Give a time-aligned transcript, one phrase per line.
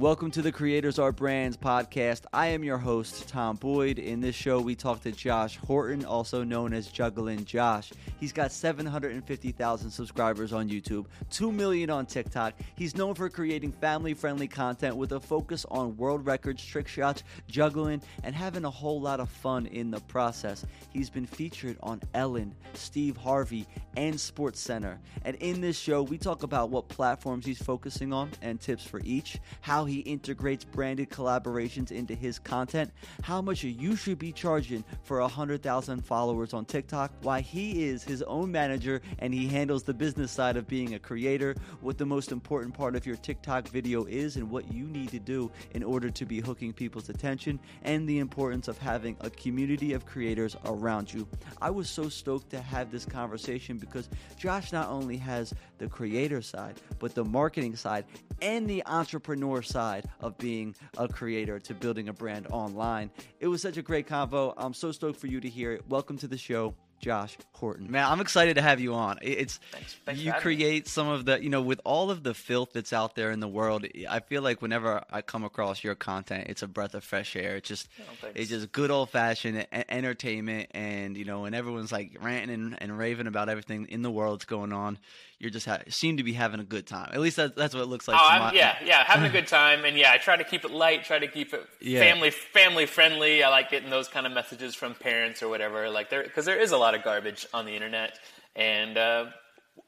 [0.00, 2.22] Welcome to the Creators Are Brands podcast.
[2.32, 3.98] I am your host, Tom Boyd.
[3.98, 7.92] In this show, we talk to Josh Horton, also known as Juggling Josh.
[8.18, 12.54] He's got 750,000 subscribers on YouTube, 2 million on TikTok.
[12.76, 17.22] He's known for creating family friendly content with a focus on world records, trick shots,
[17.46, 20.64] juggling, and having a whole lot of fun in the process.
[20.94, 23.66] He's been featured on Ellen, Steve Harvey,
[23.98, 24.98] and Sports Center.
[25.26, 29.02] And in this show, we talk about what platforms he's focusing on and tips for
[29.04, 32.90] each, how he integrates branded collaborations into his content,
[33.22, 38.22] how much you should be charging for 100,000 followers on TikTok, why he is his
[38.22, 42.32] own manager and he handles the business side of being a creator, what the most
[42.32, 46.10] important part of your TikTok video is, and what you need to do in order
[46.10, 51.12] to be hooking people's attention, and the importance of having a community of creators around
[51.12, 51.26] you.
[51.60, 56.42] I was so stoked to have this conversation because Josh not only has the creator
[56.42, 58.04] side, but the marketing side
[58.42, 63.10] and the entrepreneur side of being a creator to building a brand online.
[63.38, 64.52] It was such a great convo.
[64.56, 65.88] I'm so stoked for you to hear it.
[65.88, 66.74] Welcome to the show.
[67.00, 67.90] Josh Horton.
[67.90, 69.18] Man, I'm excited to have you on.
[69.22, 69.96] It's Thanks.
[70.04, 70.42] Thanks you for me.
[70.42, 73.40] create some of the, you know, with all of the filth that's out there in
[73.40, 73.86] the world.
[74.06, 77.56] I feel like whenever I come across your content, it's a breath of fresh air.
[77.56, 82.18] It's just, Oh, it's just good old fashioned entertainment, and you know, when everyone's like
[82.20, 84.98] ranting and, and raving about everything in the world that's going on,
[85.40, 87.10] you're just ha- seem to be having a good time.
[87.12, 88.16] At least that, that's what it looks like.
[88.20, 90.70] Oh, my- yeah, yeah, having a good time, and yeah, I try to keep it
[90.70, 92.00] light, try to keep it Yeah.
[92.00, 93.42] family family friendly.
[93.42, 96.60] I like getting those kind of messages from parents or whatever, like there because there
[96.60, 98.18] is a lot of garbage on the internet,
[98.54, 99.24] and uh,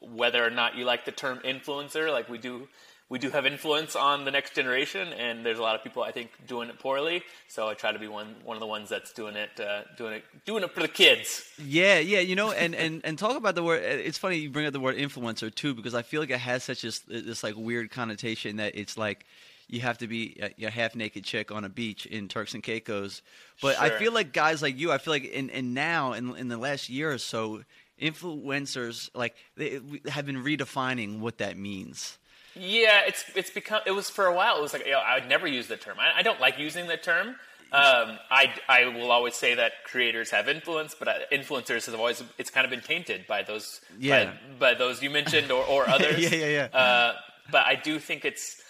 [0.00, 2.66] whether or not you like the term influencer, like we do.
[3.12, 6.12] We do have influence on the next generation, and there's a lot of people I
[6.12, 7.22] think doing it poorly.
[7.46, 10.14] So I try to be one one of the ones that's doing it, uh, doing
[10.14, 11.46] it, doing it for the kids.
[11.62, 13.82] Yeah, yeah, you know, and, and, and talk about the word.
[13.82, 16.64] It's funny you bring up the word influencer too, because I feel like it has
[16.64, 19.26] such this this like weird connotation that it's like
[19.68, 22.62] you have to be a, a half naked chick on a beach in Turks and
[22.62, 23.20] Caicos.
[23.60, 26.48] But I feel like guys like you, I feel like in and now in in
[26.48, 27.62] the last year or so,
[28.00, 32.16] influencers like they have been redefining what that means.
[32.54, 33.80] Yeah, it's it's become.
[33.86, 34.58] It was for a while.
[34.58, 35.98] It was like you know, I would never use the term.
[35.98, 37.36] I, I don't like using the term.
[37.72, 42.22] Um, I I will always say that creators have influence, but uh, influencers have always
[42.36, 44.32] it's kind of been tainted by those Yeah.
[44.58, 46.18] by, by those you mentioned or, or others.
[46.20, 46.78] Yeah, yeah, yeah.
[46.78, 47.14] Uh,
[47.50, 48.60] but I do think it's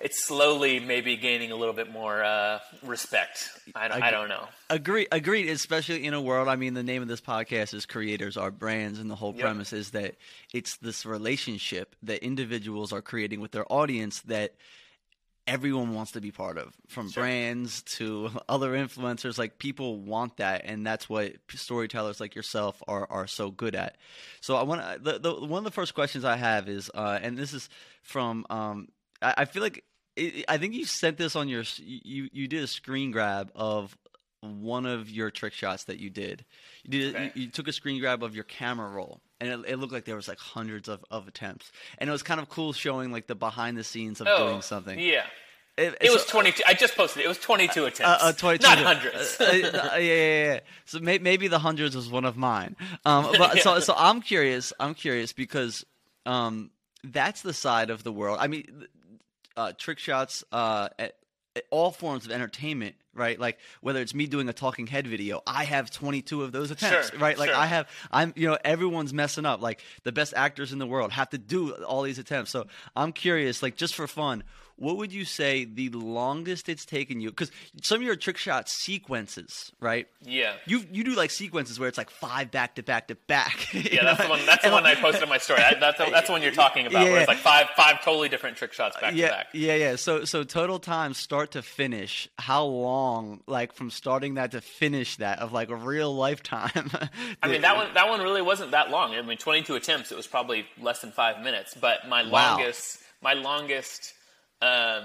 [0.00, 3.50] it's slowly maybe gaining a little bit more uh, respect.
[3.74, 4.46] I don't, I don't know.
[4.70, 5.48] Agree, agreed.
[5.48, 6.48] Especially in a world.
[6.48, 9.40] I mean, the name of this podcast is "Creators Are Brands," and the whole Yep.
[9.42, 10.16] premise is that
[10.52, 14.54] it's this relationship that individuals are creating with their audience that
[15.46, 17.24] everyone wants to be part of, from Sure.
[17.24, 19.38] brands to other influencers.
[19.38, 23.96] Like people want that, and that's what storytellers like yourself are are so good at.
[24.40, 27.36] So I want the, the one of the first questions I have is, uh, and
[27.36, 27.68] this is
[28.02, 28.46] from.
[28.50, 28.88] Um,
[29.22, 29.84] I, I feel like
[30.16, 33.96] it, I think you sent this on your you you did a screen grab of
[34.42, 36.44] one of your trick shots that you did.
[36.84, 37.32] You did Okay.
[37.34, 40.04] you, you took a screen grab of your camera roll, and it, it looked like
[40.06, 43.26] there was like hundreds of, of attempts, and it was kind of cool showing like
[43.26, 44.98] the behind the scenes of doing something.
[44.98, 45.24] Oh, Yeah.
[45.78, 46.62] It, It was so- 22.
[46.66, 47.24] I just posted it.
[47.24, 48.22] It was 22 uh, attempts.
[48.22, 49.40] uh, 22 Not uh, hundreds.
[49.40, 50.60] uh, uh, yeah, yeah, yeah.
[50.84, 52.76] So may, maybe the hundreds was one of mine.
[53.06, 54.74] Um, but so, so I'm curious.
[54.78, 55.84] I'm curious because
[56.26, 56.70] um,
[57.04, 58.38] that's the side of the world.
[58.40, 58.86] I mean,
[59.56, 61.16] uh, trick shots, uh, at,
[61.56, 63.38] at all forms of entertainment, right?
[63.38, 67.10] Like whether it's me doing a talking head video, I have 22 of those attempts,
[67.10, 67.38] Sure, right?
[67.38, 67.58] Like sure.
[67.58, 69.60] I have, I'm, you know, everyone's messing up.
[69.60, 72.50] Like the best actors in the world have to do all these attempts.
[72.50, 74.44] So I'm curious, like just for fun,
[74.76, 77.28] what would you say the longest it's taken you?
[77.28, 77.50] Because
[77.82, 80.08] some of your trick shot sequences, right?
[80.22, 80.54] yeah.
[80.64, 83.68] You you do like sequences where it's like five back to back to back.
[83.90, 84.24] Yeah, that's know?
[84.26, 84.46] the one.
[84.46, 85.62] That's the one I posted on my story.
[85.62, 87.12] I, that's, the, that's the one you're talking about, Yeah.
[87.12, 89.46] where it's like five five totally different trick shots back yeah, to back.
[89.52, 89.96] Yeah, yeah.
[89.96, 92.28] So so total time start to finish.
[92.38, 92.99] How long,
[93.46, 96.90] like from starting that to finish that, of like a real lifetime?
[97.42, 99.14] I mean, that one that one really wasn't that long.
[99.14, 100.12] I mean, 22 attempts.
[100.12, 101.74] It was probably less than five minutes.
[101.80, 102.56] But my Wow.
[102.56, 104.14] longest, my longest,
[104.62, 105.04] um,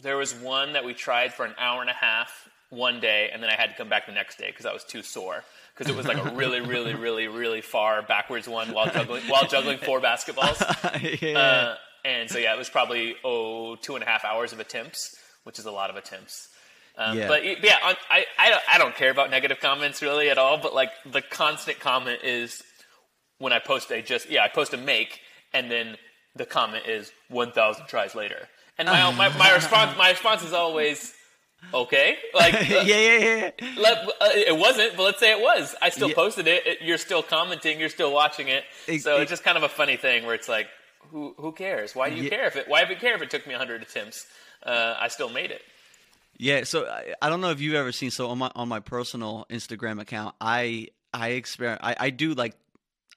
[0.00, 3.42] there was one that we tried for an hour and a half one day, and
[3.42, 5.42] then I had to come back the next day because I was too sore.
[5.76, 9.46] Because it was like a really, really, really, really far backwards one while juggling while
[9.46, 10.58] juggling four basketballs.
[11.22, 11.38] yeah.
[11.38, 11.74] Uh,
[12.04, 15.14] and so yeah, it was probably oh two and a half hours of attempts,
[15.44, 16.48] which is a lot of attempts.
[16.98, 17.28] Um, Yeah.
[17.28, 20.58] But yeah, I I don't, I don't care about negative comments really at all.
[20.58, 22.62] But like the constant comment is
[23.38, 25.20] when I post a just yeah I post a make
[25.54, 25.96] and then
[26.34, 28.48] the comment is one thousand tries later,
[28.78, 31.14] and my my, my response my response is always
[31.74, 33.50] okay like yeah, yeah, yeah.
[33.76, 35.74] let, uh, it wasn't, but let's say it was.
[35.82, 36.14] I still Yeah.
[36.14, 36.66] posted it.
[36.66, 36.78] it.
[36.82, 37.80] You're still commenting.
[37.80, 38.64] You're still watching it.
[38.86, 40.68] It- so it- it's just kind of a funny thing where it's like,
[41.10, 41.94] who who cares?
[41.96, 42.30] Why do you Yeah.
[42.30, 42.68] care if it?
[42.68, 44.26] Why would it care if it took me 100 attempts?
[44.62, 45.62] Uh, I still made it.
[46.38, 48.10] Yeah, so I, I don't know if you've ever seen.
[48.10, 51.80] So on my on my personal Instagram account, I I experiment.
[51.82, 52.54] I, I do like,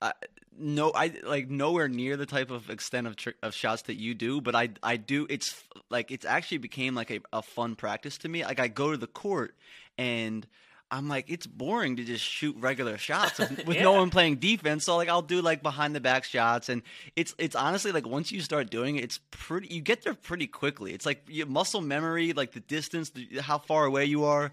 [0.02, 0.14] I,
[0.58, 4.16] no, I like nowhere near the type of extent of tr- of shots that you
[4.16, 5.28] do, but I I do.
[5.30, 8.44] It's like it's actually became like a, a fun practice to me.
[8.44, 9.56] Like I go to the court
[9.98, 10.46] and.
[10.92, 14.84] I'm like, it's boring to just shoot regular shots with, with no one playing defense.
[14.84, 16.82] So like, I'll do like behind the back shots, and
[17.16, 19.74] it's it's honestly like once you start doing it, it's pretty.
[19.74, 20.94] You get there pretty quickly.
[20.94, 24.52] It's like your muscle memory, like the distance, the, how far away you are.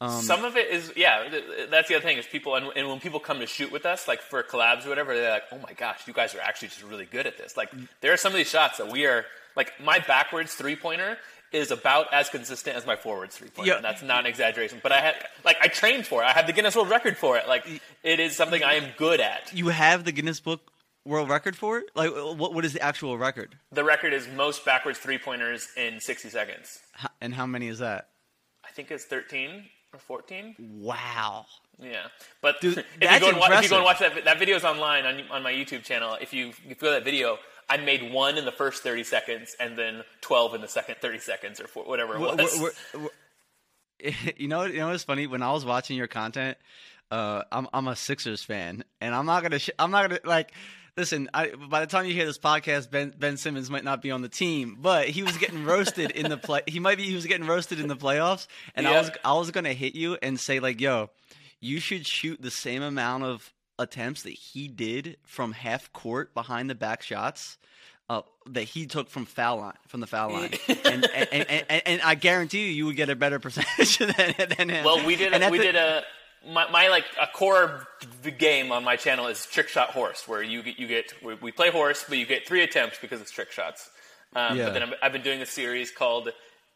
[0.00, 1.28] Um, Some of it is, yeah.
[1.28, 3.72] th- th- That's the other thing is people, and, and when people come to shoot
[3.72, 6.40] with us, like for collabs or whatever, they're like, "Oh my gosh, you guys are
[6.40, 9.06] actually just really good at this." Like there are some of these shots that we
[9.06, 9.24] are,
[9.56, 11.18] like my backwards three pointer
[11.52, 13.72] is about as consistent as my forwards three pointer.
[13.72, 13.80] Yeah.
[13.80, 14.80] That's not an exaggeration.
[14.82, 15.14] But I had,
[15.44, 16.26] like, I trained for it.
[16.26, 17.48] I have the Guinness World Record for it.
[17.48, 17.66] Like
[18.02, 19.52] it is something I am good at.
[19.54, 20.70] you have the Guinness Book
[21.04, 21.86] World Record for it.
[21.94, 25.68] Like, uh, what what is the actual record, The record is most backwards three pointers
[25.76, 26.80] in 60 seconds.
[27.20, 28.08] And how many is that?
[28.64, 30.54] I think it's 13 or 14.
[30.58, 31.46] Wow.
[31.80, 32.08] Yeah,
[32.42, 34.38] but Dude, if, you that's go and wa- if you go and watch that, that
[34.38, 36.18] video's online on on my YouTube channel.
[36.20, 37.38] If you if you go to that video,
[37.70, 41.18] I made one in the first thirty seconds, and then twelve in the second thirty
[41.18, 42.58] seconds, or four, whatever it We're- was.
[42.60, 42.74] we're-
[44.00, 45.26] we're- you know, you know what's funny?
[45.26, 46.56] When I was watching your content,
[47.10, 50.52] uh, I'm I'm a Sixers fan, and I'm not gonna sh- I'm not gonna like.
[50.96, 54.10] Listen, I, by the time you hear this podcast, Ben Ben Simmons might not be
[54.10, 56.62] on the team, but he was getting roasted in the play.
[56.66, 59.50] He might be he was getting roasted in the playoffs, and I was I was
[59.52, 61.10] gonna hit you and say like, "Yo,
[61.60, 66.68] you should shoot the same amount of attempts that he did from half court behind
[66.70, 67.58] the back shots."
[68.10, 72.00] Uh, that he took from foul line from the foul line, and, and, and, and,
[72.00, 74.82] I guarantee you, you would get a better percentage than, than him.
[74.82, 76.02] well, we did a, we the- did a
[76.46, 77.86] my, my like a core
[78.38, 81.52] game on my channel is trick shot horse, where you get you get we, we
[81.52, 83.90] play horse, but you get three attempts because it's trick shots.
[84.34, 84.64] Um, Yeah.
[84.66, 86.30] But then I've, I've been doing a series called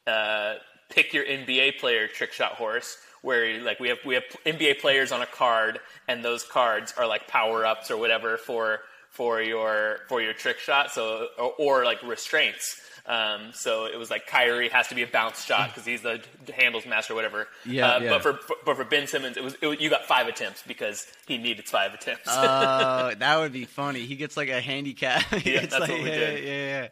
[0.07, 0.55] uh,
[0.91, 5.13] "Pick Your NBA Player Trick Shot Horse," where like we have we have NBA players
[5.13, 8.81] on a card, and those cards are like power ups or whatever for
[9.11, 10.91] for your for your trick shot.
[10.93, 12.81] So or, or like restraints.
[13.05, 16.23] Um, so it was like Kyrie has to be a bounce shot because he's the
[16.55, 17.49] handles master, or whatever.
[17.67, 18.11] Yeah, Uh, yeah.
[18.11, 21.37] But for, but for Ben Simmons, it was, it you got five attempts because he
[21.37, 22.29] needed five attempts.
[22.29, 24.07] Oh, that would be funny.
[24.07, 25.25] He gets like a handicap.
[25.45, 26.45] Yeah, that's like- what we yeah, did.
[26.45, 26.53] Yeah,
[26.83, 26.89] yeah.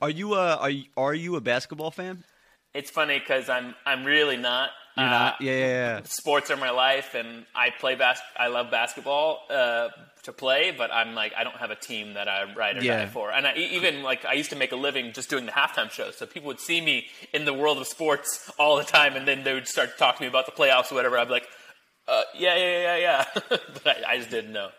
[0.00, 2.22] Are you uh are you, are you a basketball fan?
[2.74, 4.70] it's funny because I'm I'm really not.
[4.98, 5.40] You're Uh, not.
[5.40, 9.88] Yeah, yeah, sports are my life, and I play bas- I love basketball uh,
[10.24, 13.04] to play, but I'm like I don't have a team that I ride or Yeah.
[13.04, 13.30] die for.
[13.30, 16.10] And I, even like I used to make a living just doing the halftime show,
[16.10, 19.44] so people would see me in the world of sports all the time, and then
[19.44, 21.16] they would start to talk to me about the playoffs or whatever.
[21.18, 21.48] I'd be like,
[22.08, 23.24] uh, yeah, yeah, yeah, yeah,
[23.84, 24.70] but I, I just didn't know.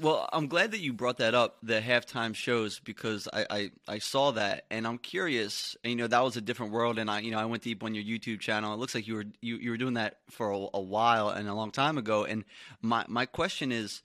[0.00, 3.98] Well, I'm glad that you brought that up, the halftime shows, because I, I, I
[3.98, 5.76] saw that and I'm curious.
[5.84, 7.84] And, you know, that was a different world, and I you know I went deep
[7.84, 8.74] on your YouTube channel.
[8.74, 11.48] It looks like you were you, you were doing that for a, a while and
[11.48, 12.24] a long time ago.
[12.24, 12.44] And
[12.82, 14.02] my my question is,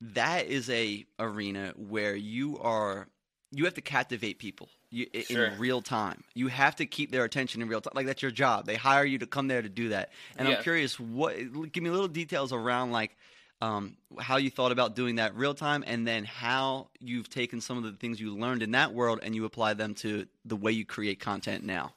[0.00, 3.08] that is a arena where you are
[3.52, 5.46] you have to captivate people you, Sure.
[5.46, 6.24] in real time.
[6.34, 7.92] You have to keep their attention in real time.
[7.94, 8.66] Like that's your job.
[8.66, 10.10] They hire you to come there to do that.
[10.36, 11.36] And I'm curious, what?
[11.72, 13.16] Give me little details around like
[13.60, 17.78] um, how you thought about doing that real time, and then how you've taken some
[17.78, 20.72] of the things you learned in that world and you apply them to the way
[20.72, 21.94] you create content now.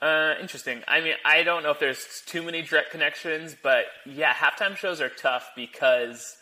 [0.00, 0.82] Uh, interesting.
[0.86, 5.00] I mean, I don't know if there's too many direct connections, but yeah, halftime shows
[5.00, 6.36] are tough because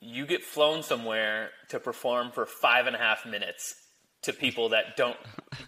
[0.00, 3.74] you get flown somewhere to perform for five and a half minutes
[4.22, 5.16] to people that don't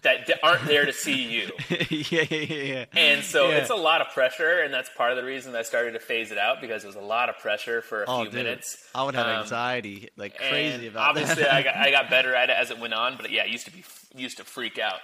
[0.01, 2.85] that aren't there to see you, yeah, yeah, yeah, yeah.
[2.93, 3.57] and so Yeah.
[3.57, 6.31] it's a lot of pressure, and that's part of the reason I started to phase
[6.31, 8.77] it out because it was a lot of pressure for a Oh, few dude, minutes.
[8.95, 11.53] I would have Um, anxiety like crazy about obviously that.
[11.53, 13.65] I got I got better at it as it went on, but yeah, I used
[13.65, 13.83] to be
[14.15, 14.99] used to freak out.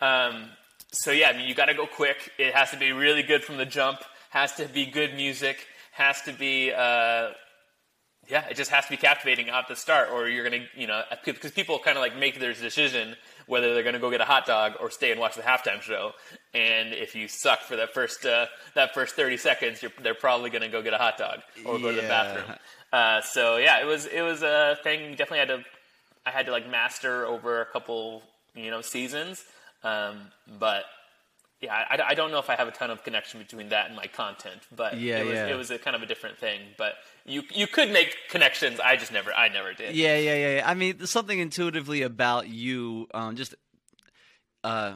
[0.00, 0.50] Um,
[0.92, 2.30] so yeah, I mean, you got to go quick.
[2.38, 4.00] It has to be really good from the jump.
[4.30, 5.66] Has to be good music.
[5.92, 7.30] Has to be uh,
[8.28, 11.02] yeah, it just has to be captivating at the start, or you're gonna you know
[11.24, 13.16] because people kind of like make their decision
[13.46, 16.12] whether they're gonna go get a hot dog or stay and watch the halftime show.
[16.54, 20.50] And if you suck for that first uh, that first 30 seconds, you're, they're probably
[20.50, 22.56] gonna go get a hot dog or go to the bathroom.
[22.92, 25.10] Uh, so yeah, it was it was a thing.
[25.10, 25.64] You definitely had to
[26.26, 28.22] I had to like master over a couple
[28.54, 29.44] you know seasons.
[29.82, 30.84] Um, but
[31.64, 33.96] yeah, I, I don't know if I have a ton of connection between that and
[33.96, 35.46] my content, but Yeah, it was yeah.
[35.46, 36.60] it was a kind of a different thing.
[36.76, 36.94] But
[37.24, 38.80] you you could make connections.
[38.80, 39.94] I just never I never did.
[39.96, 40.56] Yeah, yeah, yeah.
[40.56, 40.70] yeah.
[40.70, 43.54] I mean, there's something intuitively about you, um, just
[44.62, 44.94] uh,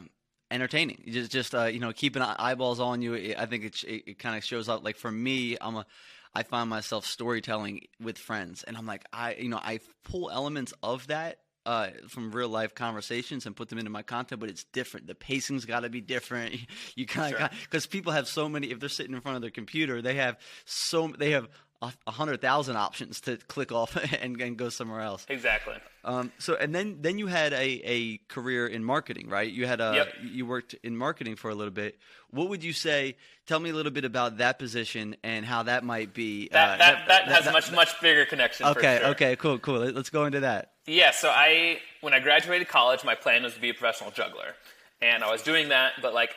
[0.51, 1.05] entertaining.
[1.09, 3.15] Just, just uh, you know, keeping eyeballs on you.
[3.15, 4.85] It, I think it, it, it kind of shows up.
[4.85, 5.87] Like for me, I'm a,
[6.35, 10.73] I find myself storytelling with friends, and I'm like, I, you know, I pull elements
[10.83, 14.65] of that uh, from real life conversations and put them into my content, but it's
[14.73, 15.07] different.
[15.07, 16.57] The pacing's got to be different.
[16.95, 18.71] You kind of because people have so many.
[18.71, 21.49] If they're sitting in front of their computer, they have so they have
[21.81, 25.25] a hundred thousand options to click off and, and go somewhere else.
[25.29, 25.75] Exactly.
[26.05, 29.51] Um, so and then then you had a, a career in marketing, right?
[29.51, 30.15] You had a Yep.
[30.33, 31.99] you worked in marketing for a little bit.
[32.31, 33.17] What would you say?
[33.47, 36.49] Tell me a little bit about that position and how that might be.
[36.51, 38.67] That uh, that, that, has a much much bigger connection.
[38.67, 39.09] for Okay, sure.
[39.11, 39.79] okay, cool, cool.
[39.79, 40.73] Let's go into that.
[40.87, 44.55] Yeah, so I when I graduated college, my plan was to be a professional juggler,
[45.01, 46.31] and I was doing that, but like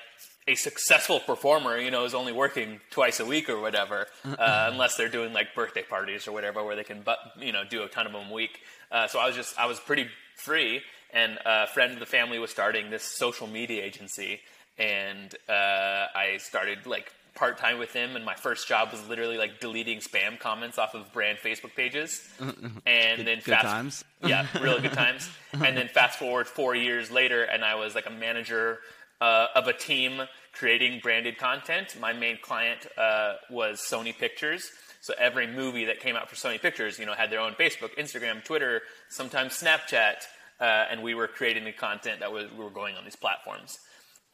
[0.47, 4.95] a successful performer, you know, is only working twice a week or whatever, uh, unless
[4.97, 7.87] they're doing like birthday parties or whatever, where they can, but you know, do a
[7.87, 8.59] ton of them a week.
[8.91, 10.81] Uh, so I was just I was pretty free,
[11.13, 14.41] and a friend of the family was starting this social media agency,
[14.77, 19.37] and uh, I started like part time with him, and my first job was literally
[19.37, 24.05] like deleting spam comments off of brand Facebook pages, and then good fast, times.
[24.25, 25.29] yeah, really good times.
[25.53, 28.79] And then fast forward four years later, and I was like a manager
[29.21, 31.95] uh, of a team creating branded content.
[31.99, 34.69] My main client uh, was Sony Pictures.
[34.99, 37.95] So every movie that came out for Sony Pictures, you know, had their own Facebook,
[37.97, 40.15] Instagram, Twitter, sometimes Snapchat,
[40.59, 43.79] uh, and we were creating the content that was we were going on these platforms.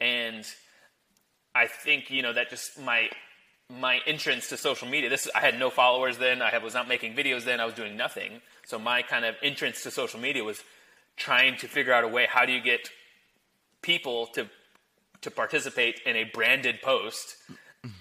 [0.01, 0.45] And
[1.55, 3.09] I think you know that just my
[3.69, 5.09] my entrance to social media.
[5.09, 6.41] This I had no followers then.
[6.41, 7.59] I was not making videos then.
[7.59, 8.41] I was doing nothing.
[8.65, 10.61] So my kind of entrance to social media was
[11.15, 12.27] trying to figure out a way.
[12.29, 12.89] How do you get
[13.81, 14.49] people to
[15.21, 17.35] to participate in a branded post?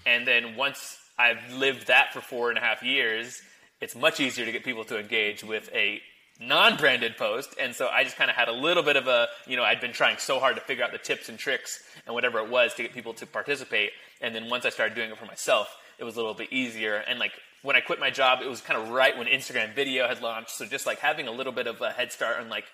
[0.05, 3.41] And then once I've lived that for four and a half years,
[3.81, 6.01] it's much easier to get people to engage with a
[6.39, 7.55] non-branded post.
[7.59, 9.81] And so I just kind of had a little bit of a, you know, I'd
[9.81, 12.73] been trying so hard to figure out the tips and tricks and whatever it was
[12.75, 13.91] to get people to participate.
[14.21, 16.95] And then once I started doing it for myself, it was a little bit easier.
[16.95, 17.31] And like
[17.63, 20.51] when I quit my job, it was kind of right when Instagram video had launched.
[20.51, 22.65] So just like having a little bit of a head start on like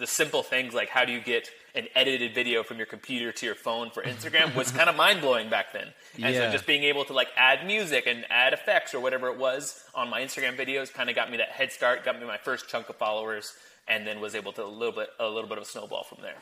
[0.00, 3.46] the simple things like how do you get an edited video from your computer to
[3.46, 5.86] your phone for Instagram was kind of mind blowing back then.
[6.16, 6.46] And Yeah.
[6.46, 9.84] so just being able to like add music and add effects or whatever it was
[9.94, 12.68] on my Instagram videos kind of got me that head start, got me my first
[12.68, 13.52] chunk of followers,
[13.86, 16.18] and then was able to a little bit a little bit of a snowball from
[16.22, 16.34] there.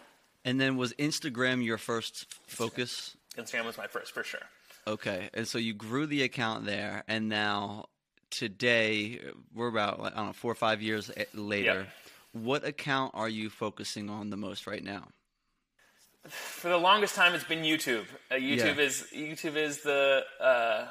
[0.46, 3.14] And then was Instagram your first focus?
[3.36, 4.40] Instagram was my first for sure.
[4.86, 7.86] Okay, and so you grew the account there, and now
[8.30, 9.20] today
[9.54, 11.86] we're about I don't know four or five years later.
[12.42, 15.08] What account are you focusing on the most right now?
[16.28, 18.04] For the longest time, it's been YouTube.
[18.30, 18.82] Uh, YouTube Yeah.
[18.82, 20.24] is YouTube is the.
[20.40, 20.86] Uh,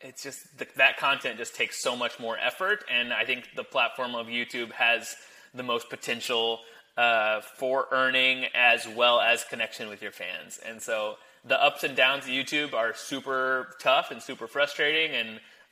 [0.00, 3.64] it's just the, that content just takes so much more effort, and I think the
[3.64, 5.16] platform of YouTube has
[5.54, 6.60] the most potential
[6.96, 10.58] uh, for earning as well as connection with your fans.
[10.66, 15.28] And so the ups and downs of YouTube are super tough and super frustrating, and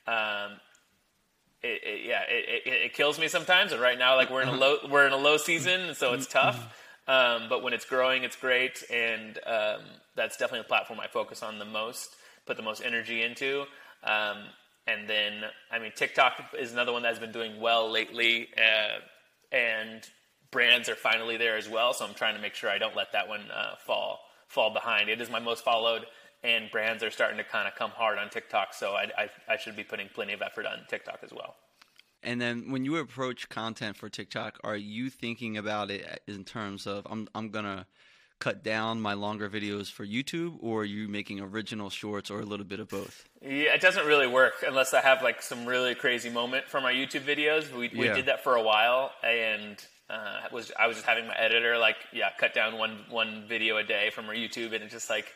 [0.07, 0.59] um,
[1.63, 3.71] it, it, yeah, it, it, it kills me sometimes.
[3.71, 6.27] And right now, like we're in a low we're in a low season, so it's
[6.27, 6.73] tough.
[7.07, 9.81] Um, but when it's growing, it's great, and um,
[10.15, 12.15] that's definitely the platform I focus on the most,
[12.47, 13.65] put the most energy into.
[14.03, 14.37] Um,
[14.87, 18.99] and then, I mean, TikTok is another one that's been doing well lately, uh,
[19.55, 20.01] and
[20.51, 21.93] brands are finally there as well.
[21.93, 25.09] So I'm trying to make sure I don't let that one uh, fall fall behind.
[25.09, 26.05] It is my most followed,
[26.45, 28.73] and brands are starting to kind of come hard on TikTok.
[28.73, 31.55] So I, I, I should be putting plenty of effort on TikTok as well.
[32.23, 36.87] And then when you approach content for TikTok, are you thinking about it in terms
[36.87, 37.85] of I'm I'm gonna
[38.39, 42.45] cut down my longer videos for YouTube, or are you making original shorts, or a
[42.45, 43.25] little bit of both?
[43.41, 46.91] Yeah, it doesn't really work unless I have like some really crazy moment from our
[46.91, 47.71] YouTube videos.
[47.71, 48.15] We, we Yeah.
[48.15, 49.77] did that for a while, and
[50.09, 53.77] uh, was I was just having my editor like yeah cut down one one video
[53.77, 55.33] a day from our YouTube, and it's just like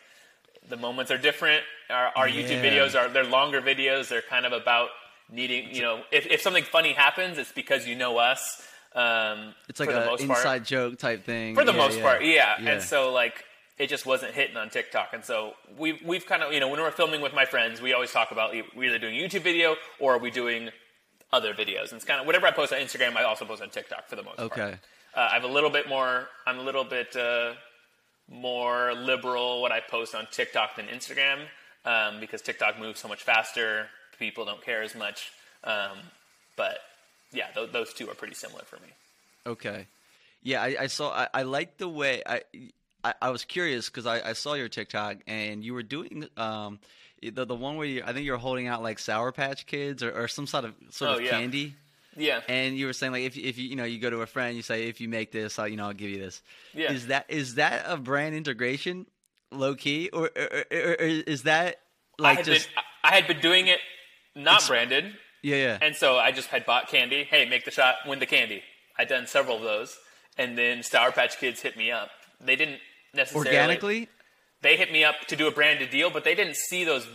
[0.70, 1.64] the moments are different.
[1.90, 4.08] Our, our YouTube videos are they're longer videos.
[4.10, 4.90] They're kind of about
[5.32, 8.66] needing you know if if something funny happens, it's because you know us.
[8.96, 11.54] Um, It's like an part inside joke type thing.
[11.56, 12.04] for the Yeah, most yeah.
[12.04, 12.56] part, yeah.
[12.62, 12.70] Yeah.
[12.72, 13.46] And so like
[13.78, 16.80] it just wasn't hitting on TikTok, and so we've we've kind of you know when
[16.82, 19.76] we're filming with my friends, we always talk about we're either doing a YouTube video
[20.00, 20.70] or are we doing
[21.32, 21.90] other videos.
[21.92, 24.16] And it's kind of whatever I post on Instagram, I also post on TikTok for
[24.16, 24.52] the most part.
[24.52, 24.76] Okay.
[25.16, 26.28] Uh, I have a little bit more.
[26.48, 27.54] I'm a little bit uh,
[28.32, 31.40] more liberal what I post on TikTok than Instagram
[31.86, 33.88] um, because TikTok moves so much faster.
[34.20, 35.32] People don't care as much.
[35.64, 35.98] Um,
[36.56, 36.78] but
[37.32, 38.90] yeah, th- those two are pretty similar for me.
[39.48, 39.88] Okay.
[40.44, 41.12] Yeah, I, I saw.
[41.12, 42.42] I, I like the way I.
[43.04, 46.80] I, I was curious because I, I saw your TikTok and you were doing um
[47.24, 50.04] the the one where you I think you were holding out like Sour Patch Kids
[50.04, 51.30] or, or some sort of sort Oh, of yeah.
[51.32, 51.76] candy.
[52.16, 52.42] Yeah.
[52.48, 54.56] And you were saying like if if you you know you go to a friend
[54.56, 56.42] you say if you make this I'll you know I'll give you this.
[56.74, 56.92] Yeah.
[56.92, 59.06] Is that is that a brand integration,
[59.52, 61.82] low key, or, or, or, or is that
[62.18, 63.80] like had just been I had been doing it
[64.36, 67.24] not branded, yeah yeah and so I just had bought candy.
[67.24, 68.64] Hey, make the shot, win the candy.
[68.98, 69.98] I'd done several of those,
[70.38, 72.10] and then Sour Patch Kids hit me up.
[72.42, 72.80] They didn't
[73.14, 74.10] necessarily Organically?
[74.62, 77.08] They hit me up to do a branded deal, but they didn't see those.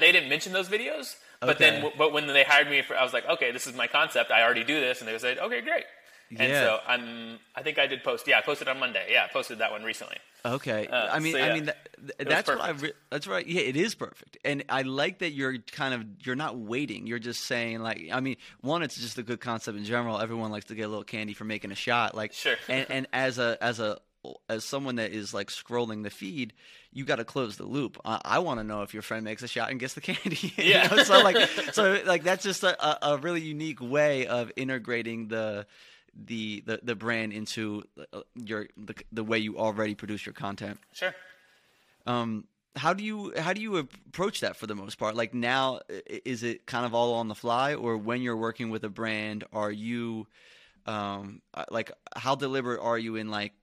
[0.00, 1.14] They didn't mention those videos.
[1.46, 3.86] But then, but when they hired me, for, I was like, okay, this is my
[3.86, 4.30] concept.
[4.30, 5.84] I already do this, and they said, okay, great.
[6.30, 6.62] And Yeah.
[6.62, 7.38] so I'm.
[7.54, 8.26] I think I did post.
[8.26, 9.06] Yeah, I posted on Monday.
[9.10, 10.16] Yeah, I posted that one recently.
[10.44, 10.86] Okay.
[10.86, 11.88] Uh, I mean, so I yeah, mean, that,
[12.20, 12.70] that's what I.
[12.70, 13.46] Re- that's right.
[13.46, 17.06] Yeah, it is perfect, and I like that you're kind of you're not waiting.
[17.06, 20.18] You're just saying like, I mean, one, it's just a good concept in general.
[20.18, 22.56] Everyone likes to get a little candy for making a shot, like, Sure.
[22.66, 23.98] And and as a as a
[24.48, 26.52] as someone that is like scrolling the feed,
[26.92, 27.98] you got to close the loop.
[28.04, 30.52] I, I want to know if your friend makes a shot and gets the candy.
[30.62, 30.86] Yeah.
[30.88, 31.02] know?
[31.02, 35.66] So like, so like that's just a, a, really unique way of integrating the.
[36.14, 40.78] The, the the brand into uh, your the, the way you already produce your content
[40.92, 41.14] Sure.
[42.06, 42.44] um
[42.76, 45.80] how do you how do you approach that for the most part like now
[46.26, 49.44] is it kind of all on the fly or when you're working with a brand
[49.54, 50.26] are you
[50.84, 53.54] um uh, like how deliberate are you in like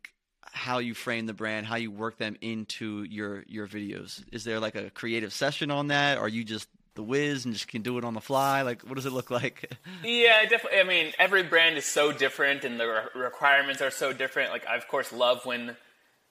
[0.51, 4.60] how you frame the brand how you work them into your your videos is there
[4.60, 7.98] like a creative session on that are you just the whiz and just can do
[7.98, 9.72] it on the fly like what does it look like
[10.03, 10.79] Yeah, definitely.
[10.79, 14.51] I mean, every brand is so different, and the re- requirements are so different.
[14.51, 15.75] Like, I of course love when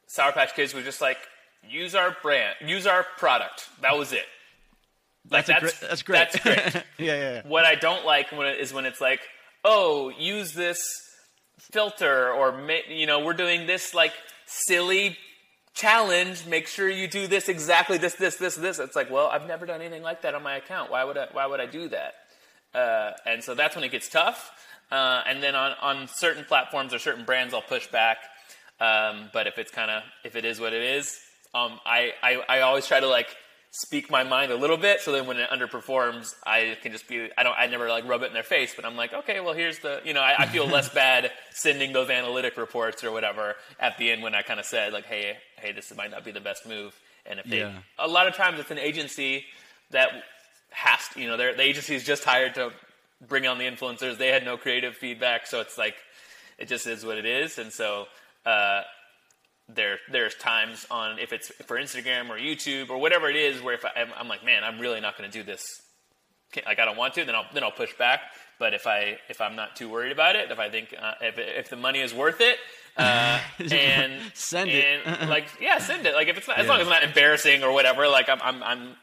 [0.06, 1.18] Sour Patch Kids was just like,
[1.68, 3.68] use our brand, use our product.
[3.82, 4.24] That was it.
[5.30, 6.84] Like, that's a great that's great That's great.
[6.98, 9.20] yeah, yeah yeah what I don't like when it, is when it's like,
[9.64, 10.78] oh, use this
[11.58, 14.12] filter, or you know, we're doing this like
[14.46, 15.16] silly
[15.74, 16.46] challenge.
[16.46, 18.78] Make sure you do this exactly this, this, this, this.
[18.78, 20.90] It's like, well, I've never done anything like that on my account.
[20.90, 21.28] Why would I?
[21.32, 22.14] Why would I do that?
[22.74, 24.50] Uh, and so that's when it gets tough.
[24.90, 28.18] Uh, and then on, on certain platforms or certain brands, I'll push back.
[28.80, 31.18] Um, but if it's kind of if it is what it is,
[31.54, 33.28] um, I, I I always try to like
[33.78, 37.30] speak my mind a little bit, so then when it underperforms, I can just be
[37.38, 39.54] I don't I never like rub it in their face, but I'm like okay, well
[39.54, 43.54] here's the you know I, I feel less bad sending those analytic reports or whatever
[43.78, 46.32] at the end when I kind of said like hey hey this might not be
[46.32, 46.92] the best move,
[47.24, 47.78] and if they Yeah.
[48.00, 49.44] a lot of times it's an agency
[49.90, 50.08] that
[50.70, 52.72] has to, you know the agency is just hired to
[53.28, 54.18] bring on the influencers.
[54.18, 55.94] They had no creative feedback, so it's like
[56.58, 58.06] it just is what it is, and so.
[58.44, 58.82] Uh,
[59.68, 63.74] there, there's times on if it's for Instagram or YouTube or whatever it is where
[63.74, 65.62] if I, I'm, I'm like, man, I'm really not going to do this.
[66.64, 68.20] Like I don't want to, then I'll then I'll push back.
[68.58, 71.34] But if I if I'm not too worried about it, if I think uh, if
[71.38, 72.56] if the money is worth it,
[72.96, 73.38] uh,
[73.70, 75.00] and Send it.
[75.04, 76.14] and like yeah, send it.
[76.14, 76.70] Like if it's not, as Yeah.
[76.70, 78.08] long as it's not embarrassing or whatever.
[78.08, 78.96] Like I'm I'm, I'm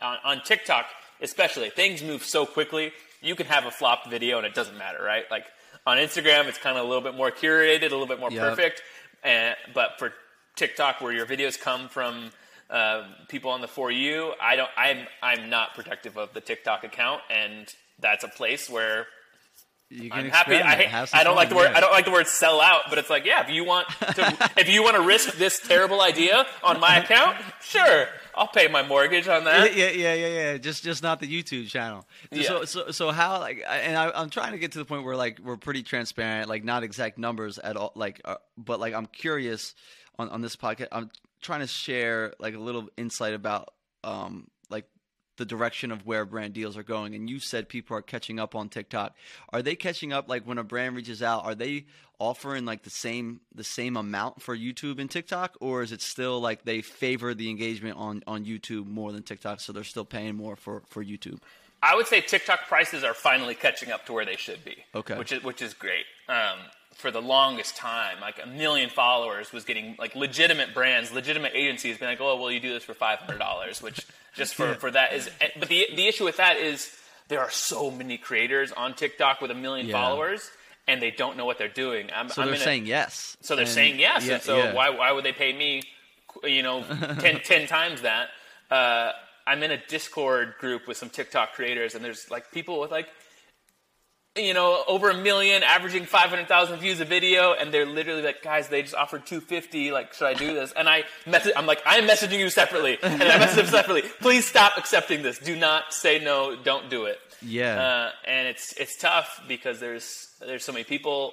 [0.00, 0.86] on, on TikTok
[1.22, 2.90] especially, things move so quickly.
[3.22, 5.22] You can have a flopped video and it doesn't matter, right?
[5.30, 5.44] Like
[5.86, 8.42] on Instagram, it's kind of a little bit more curated, a little bit more Yep.
[8.50, 8.82] perfect.
[9.24, 10.12] And but for
[10.56, 12.30] TikTok, where your videos come from
[12.70, 14.70] uh, people on the for you, I don't.
[14.76, 19.06] I'm I'm not protective of the TikTok account, and that's a place where
[19.90, 20.56] you can I'm happy.
[20.56, 21.70] I, I don't like the word.
[21.70, 21.76] yeah.
[21.76, 24.50] I don't like the word sell out, but it's like, yeah, if you want to,
[24.56, 28.82] if you want to risk this terrible idea on my account, sure, I'll pay my
[28.82, 29.76] mortgage on that.
[29.76, 30.56] yeah, yeah, yeah, yeah.
[30.56, 32.06] Just, just not the YouTube channel.
[32.32, 32.48] So, Yeah.
[32.48, 33.38] so, so so how?
[33.40, 36.48] Like, and I, I'm trying to get to the point where like we're pretty transparent,
[36.48, 39.74] like not exact numbers at all, like, uh, but like I'm curious
[40.18, 40.88] on on this podcast.
[40.92, 41.10] I'm
[41.42, 43.68] trying to share like a little insight about
[44.02, 44.48] um
[45.36, 47.14] the direction of where brand deals are going.
[47.14, 49.16] And you said people are catching up on TikTok.
[49.52, 50.28] Are they catching up?
[50.28, 51.86] Like when a brand reaches out, are they
[52.18, 56.40] offering like the same the same amount for YouTube and TikTok, or is it still
[56.40, 60.36] like they favor the engagement on on YouTube more than TikTok, so they're still paying
[60.36, 61.38] more for for YouTube?
[61.82, 64.76] I would say TikTok prices are finally catching up to where they should be.
[64.94, 65.18] Okay.
[65.18, 66.06] Which is which is great.
[66.28, 66.58] Um,
[66.96, 71.98] for the longest time, like a million followers was getting like legitimate brands, legitimate agencies
[71.98, 74.90] being like, oh, well, you do this for five hundred dollars, which just for, for
[74.90, 75.28] that is.
[75.58, 76.90] But the the issue with that is
[77.28, 79.94] there are so many creators on TikTok with a million Yeah.
[79.94, 80.50] followers,
[80.86, 82.10] and they don't know what they're doing.
[82.14, 83.36] I'm, So I'm they're in a- saying yes.
[83.40, 84.72] so they're And- saying yes, yeah, and so yeah.
[84.74, 85.82] why why would they pay me,
[86.42, 86.82] you know,
[87.20, 88.28] 10, 10 times that?
[88.70, 89.12] Uh,
[89.46, 93.08] I'm in a Discord group with some TikTok creators, and there's like people with like,
[94.36, 98.68] you know, over a million, averaging 500,000 views a video, and they're literally like, guys,
[98.68, 99.92] they just offered 250.
[99.92, 100.72] Like, should I do this?
[100.72, 104.02] And I message, I'm like, I'm messaging you separately, and I message them separately.
[104.20, 105.38] Please stop accepting this.
[105.38, 106.56] Do not say no.
[106.56, 107.18] Don't do it.
[107.42, 107.80] Yeah.
[107.80, 111.32] Uh, and it's it's tough because there's there's so many people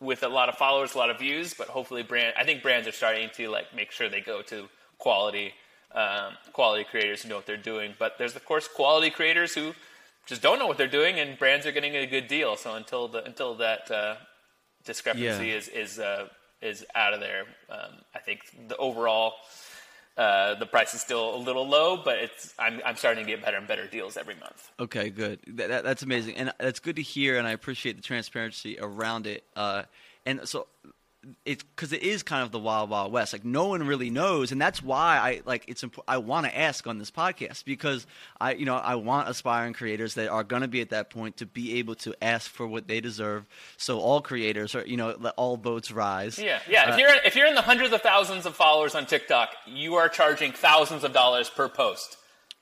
[0.00, 2.88] with a lot of followers, a lot of views, but hopefully brand I think brands
[2.88, 5.52] are starting to like make sure they go to quality
[5.94, 7.94] um, quality creators who know what they're doing.
[7.98, 9.74] But there's of course quality creators who
[10.28, 12.56] just don't know what they're doing, and brands are getting a good deal.
[12.56, 14.16] So until the until that uh,
[14.84, 15.56] discrepancy Yeah.
[15.56, 16.28] is is uh,
[16.62, 19.32] is out of there, um, I think the overall.
[20.16, 23.40] Uh, the price is still a little low, but it's I'm, I'm starting to get
[23.40, 24.68] better and better deals every month.
[24.80, 25.38] Okay, good.
[25.46, 27.38] That, that, that's amazing, and that's good to hear.
[27.38, 29.44] And I appreciate the transparency around it.
[29.54, 29.84] Uh,
[30.26, 30.66] and so
[31.44, 34.52] it's because it is kind of the wild wild west like no one really knows
[34.52, 38.06] and that's why i like it's imp- i want to ask on this podcast because
[38.40, 41.36] i you know i want aspiring creators that are going to be at that point
[41.36, 43.44] to be able to ask for what they deserve
[43.76, 46.84] so all creators are you know let all boats rise Yeah, yeah.
[46.84, 49.96] Uh, if you're if you're in the hundreds of thousands of followers on TikTok, you
[49.96, 52.16] are charging thousands of dollars per post.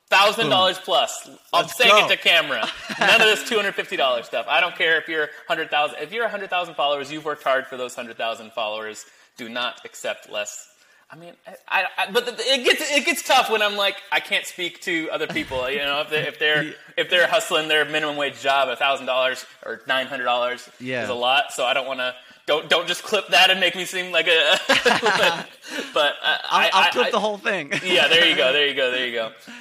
[0.08, 1.28] Thousand dollars plus.
[1.52, 2.06] I'm Let's saying go.
[2.06, 2.64] it to camera.
[3.00, 4.46] None of this two hundred fifty dollars stuff.
[4.48, 5.98] I don't care if you're hundred thousand.
[6.00, 9.04] If you're hundred thousand followers, you've worked hard for those hundred thousand followers.
[9.36, 10.68] Do not accept less.
[11.10, 11.34] I mean,
[11.68, 14.80] I, I, but the, it gets it gets tough when I'm like I can't speak
[14.82, 15.68] to other people.
[15.70, 19.44] You know, if they're if they're, if they're hustling their minimum wage job, thousand dollars
[19.64, 21.02] or nine hundred dollars Yeah.
[21.02, 21.52] is a lot.
[21.52, 22.14] So I don't want to.
[22.46, 24.56] Don't don't just clip that and make me seem like a.
[24.68, 25.48] but
[25.92, 28.74] but I, i'll, I'll clip I- the whole thing yeah, there you go, there you
[28.74, 29.32] go, there you go.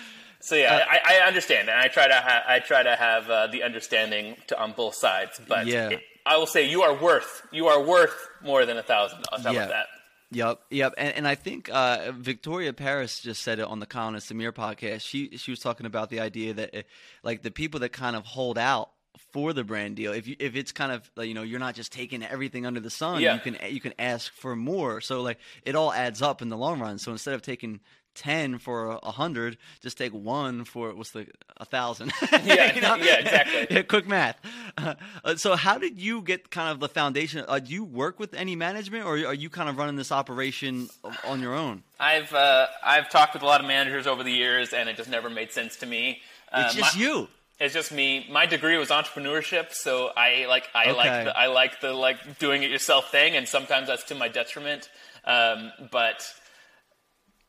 [0.45, 3.47] So yeah, I, I understand, and I try to ha- I try to have uh,
[3.47, 5.41] the understanding to, on both sides.
[5.47, 5.89] But Yeah.
[5.89, 9.43] it- I will say you are worth you are worth more than a thousand dollars.
[9.45, 9.59] How Yeah.
[9.63, 9.85] about that?
[10.31, 14.15] Yep, yep, and, and I think uh, Victoria Paris just said it on the Colin
[14.15, 15.01] and Samir podcast.
[15.01, 16.81] She she was talking about the idea that uh,
[17.23, 18.89] like the people that kind of hold out
[19.33, 20.13] for the brand deal.
[20.13, 22.79] If you if it's kind of like, you know you're not just taking everything under
[22.79, 23.33] the sun, Yeah.
[23.35, 24.99] you can you can ask for more.
[25.01, 26.97] So like it all adds up in the long run.
[26.97, 27.79] So instead of taking
[28.15, 32.11] ten for a hundred, just take one for what's the a thousand.
[32.43, 32.95] Yeah, You know?
[32.95, 33.67] yeah, exactly.
[33.75, 34.39] Yeah, quick math.
[34.77, 37.45] Uh, so, how did you get kind of the foundation?
[37.47, 40.89] Uh, do you work with any management, or are you kind of running this operation
[41.25, 41.83] on your own?
[41.99, 45.09] I've uh, I've talked with a lot of managers over the years, and it just
[45.09, 46.21] never made sense to me.
[46.51, 47.27] Uh, It's just my- you.
[47.57, 48.27] It's just me.
[48.29, 50.93] My degree was entrepreneurship, so I like I Okay.
[50.97, 54.27] like the, I like the like doing it yourself thing, and sometimes that's to my
[54.27, 54.89] detriment.
[55.23, 56.29] Um, but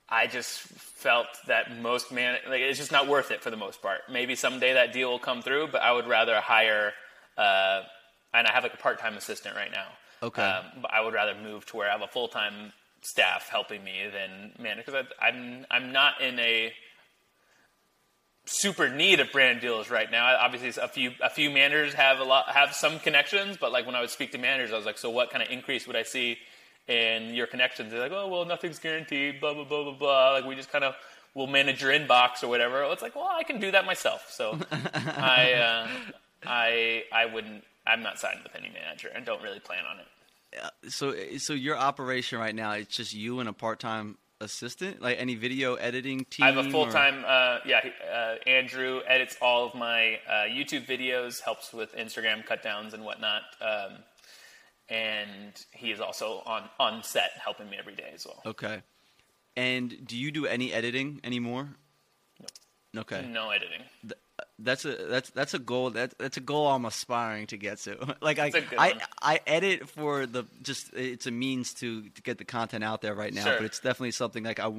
[0.08, 3.82] I just felt that most man like it's just not worth it for the most
[3.82, 4.02] part.
[4.10, 6.92] Maybe someday that deal will come through, but I would rather hire.
[7.36, 7.82] Uh,
[8.32, 9.86] and I have like a part time assistant right now.
[10.22, 10.42] Okay.
[10.42, 13.82] Um, but I would rather move to where I have a full time staff helping
[13.84, 16.72] me than man because I'm I'm not in a
[18.46, 20.36] super need of brand deals right now.
[20.36, 23.94] Obviously, a few a few managers have a lot have some connections, but like when
[23.94, 26.04] I would speak to managers, I was like, so what kind of increase would I
[26.04, 26.38] see
[26.88, 27.90] in your connections?
[27.90, 29.40] They're like, oh well, nothing's guaranteed.
[29.40, 30.30] Blah blah blah blah blah.
[30.32, 30.94] Like we just kind of
[31.34, 32.82] will manage your inbox or whatever.
[32.84, 34.26] It's like, well, I can do that myself.
[34.30, 35.88] So I uh,
[36.46, 37.64] I I wouldn't.
[37.86, 40.06] I'm not signed with any manager and don't really plan on it.
[40.88, 45.00] So, so your operation right now it's just you and a part time assistant.
[45.00, 46.44] Like any video editing team.
[46.44, 47.80] I have a full time, uh, yeah.
[48.12, 53.04] Uh, Andrew edits all of my uh, YouTube videos, helps with Instagram cut downs and
[53.04, 53.98] whatnot, um,
[54.88, 58.42] and he is also on on set helping me every day as well.
[58.46, 58.82] Okay.
[59.56, 61.68] And do you do any editing anymore?
[62.92, 63.00] No.
[63.02, 63.26] Okay.
[63.26, 63.82] No editing.
[64.02, 64.14] Th-
[64.58, 68.16] That's a that's that's a goal that that's a goal I'm aspiring to get to.
[68.20, 68.94] like I That's a good I.
[69.22, 73.14] I edit for the just it's a means to to get the content out there
[73.14, 73.56] right now, Sure.
[73.56, 74.70] but it's definitely something like I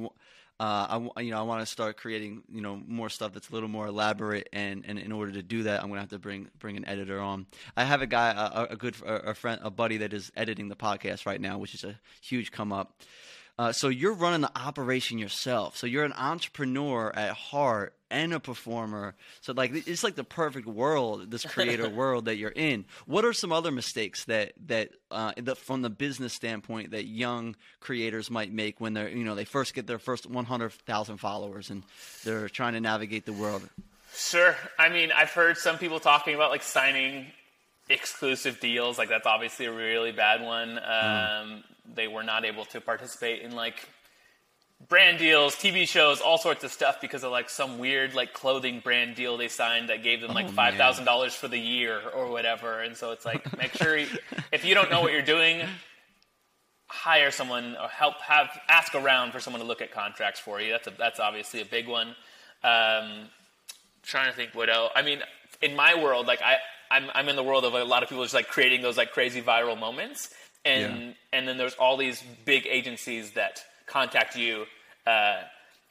[0.60, 3.52] uh, I you know I want to start creating you know more stuff that's a
[3.52, 6.48] little more elaborate and, and in order to do that I'm gonna have to bring
[6.58, 7.46] bring an editor on.
[7.76, 10.76] I have a guy a, a- good a friend a buddy that is editing the
[10.76, 13.00] podcast right now, which is a huge come up.
[13.58, 15.76] Uh, so you're running the operation yourself.
[15.76, 19.14] So you're an entrepreneur at heart and a performer.
[19.40, 22.84] So like it's like the perfect world, this creator world that you're in.
[23.06, 27.56] What are some other mistakes that that uh, the, from the business standpoint that young
[27.80, 31.82] creators might make when they're you know they first get their first 100,000 followers and
[32.24, 33.68] they're trying to navigate the world?
[34.14, 34.56] Sure.
[34.78, 37.26] I mean, I've heard some people talking about like signing
[37.88, 38.98] exclusive deals.
[38.98, 40.78] Like that's obviously a really bad one.
[40.78, 43.88] Um, They were not able to participate in like
[44.88, 48.80] brand deals, TV shows, all sorts of stuff because of like some weird like clothing
[48.80, 52.00] brand deal they signed that gave them like Oh, five thousand dollars for the year
[52.14, 52.80] or whatever.
[52.82, 54.06] And so it's like make sure you,
[54.52, 55.62] if you don't know what you're doing,
[56.86, 60.72] hire someone or help have ask around for someone to look at contracts for you.
[60.72, 62.08] That's a, that's obviously a big one.
[62.62, 63.28] Um,
[64.02, 64.90] trying to think what else.
[64.94, 65.20] I mean,
[65.60, 66.56] in my world, like I,
[66.90, 69.12] I'm, I'm in the world of a lot of people just like creating those like
[69.12, 70.30] crazy viral moments,
[70.64, 71.12] and Yeah.
[71.32, 74.66] and then there's all these big agencies that contact you,
[75.06, 75.42] uh,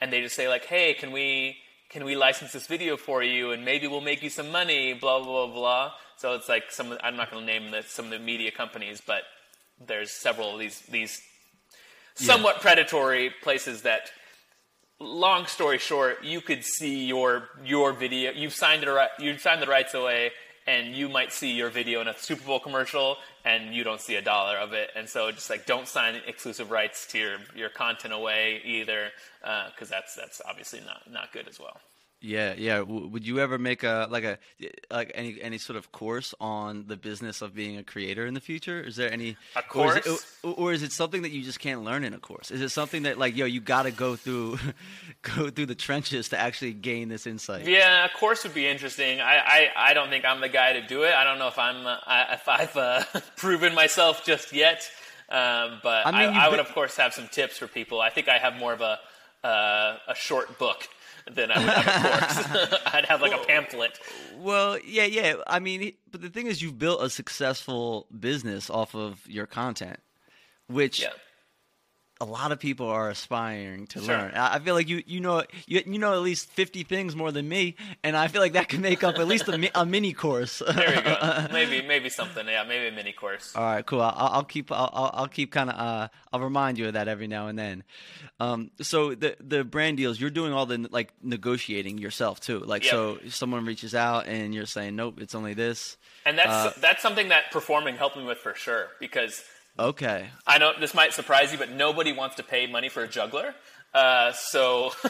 [0.02, 1.58] and they just say like, hey, can we
[1.90, 5.24] can we license this video for you, and maybe we'll make you some money, blah
[5.24, 5.92] blah blah blah.
[6.18, 6.98] So it's like some.
[7.04, 9.22] I'm not going to name the, some of the media companies, but
[9.86, 11.22] there's several of these these
[12.16, 14.10] somewhat predatory places that
[15.00, 18.32] long story short, you could see your your video.
[18.32, 19.10] You've signed it.
[19.20, 20.32] You've signed the rights away,
[20.68, 24.16] and you might see your video in a Super Bowl commercial, and you don't see
[24.16, 24.92] a dollar of it.
[24.96, 29.10] And so, just like don't sign exclusive rights to your your content away either,
[29.44, 31.80] uh, because that's that's obviously not not good as well.
[32.20, 32.80] Yeah, yeah.
[32.80, 34.40] W- would you ever make a like a
[34.90, 38.40] like any any sort of course on the business of being a creator in the
[38.40, 38.82] future?
[38.82, 40.38] Is there any A or is, course?
[40.44, 42.50] it, or is it something that you just can't learn in a course?
[42.50, 44.58] Is it something that like yo you got to go through
[45.22, 47.68] go through the trenches to actually gain this insight?
[47.68, 49.22] Yeah, a course would be interesting.
[49.22, 51.14] I, I, I don't think I'm the guy to do it.
[51.14, 53.04] I don't know if I'm uh, I, if I've uh,
[53.36, 54.90] proven myself just yet.
[55.30, 57.68] Um, but I I, mean, I, you've would been- of course have some tips for
[57.68, 58.02] people.
[58.02, 58.98] I think I have more of a
[59.44, 60.88] uh, a short book
[61.34, 62.82] than I would have a course.
[62.94, 64.00] I'd have like a pamphlet.
[64.38, 65.36] Well, yeah, yeah.
[65.48, 70.00] I mean, but the thing is, you've built a successful business off of your content,
[70.68, 71.10] which Yeah.
[72.20, 74.08] A lot of people are aspiring to Sure.
[74.18, 74.32] learn.
[74.34, 77.32] I I feel like you you know you, you know at least fifty things more
[77.32, 79.86] than me, and I feel like that can make up at least a, mi- a
[79.86, 80.62] mini course.
[80.66, 81.48] There we go.
[81.52, 82.48] maybe maybe something.
[82.48, 83.56] Yeah, maybe a mini course.
[83.56, 84.02] All right, cool.
[84.02, 87.08] I'll, I'll keep I'll, I'll I'll keep kind of uh I'll remind you of that
[87.08, 87.84] every now and then.
[88.40, 92.60] Um, so the the brand deals you're doing all the like negotiating yourself too.
[92.60, 92.92] Like Yep.
[92.92, 95.98] so someone reaches out and you're saying nope, it's only this.
[96.26, 99.44] And that's Uh, that's something that performing helped me with for sure because
[99.80, 100.30] Okay.
[100.46, 103.54] I know this might surprise you, but nobody wants to pay money for a juggler.
[103.94, 104.92] Uh, so,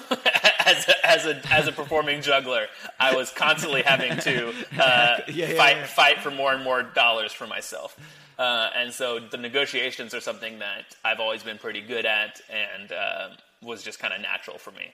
[0.66, 2.68] as a, as a as a performing juggler,
[3.00, 4.50] I was constantly having to
[4.80, 5.86] uh, Yeah, yeah, fight yeah.
[5.88, 7.98] fight for more and more dollars for myself.
[8.38, 12.92] Uh, and so, the negotiations are something that I've always been pretty good at, and
[12.92, 13.30] uh,
[13.62, 14.94] was just kind of natural for me.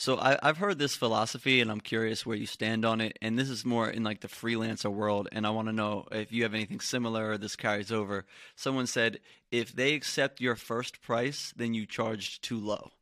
[0.00, 3.18] So I, I've heard this philosophy, and I'm curious where you stand on it.
[3.20, 6.32] And this is more in like the freelancer world, and I want to know if
[6.32, 8.24] you have anything similar or this carries over.
[8.56, 12.92] Someone said if they accept your first price, then you charged too low.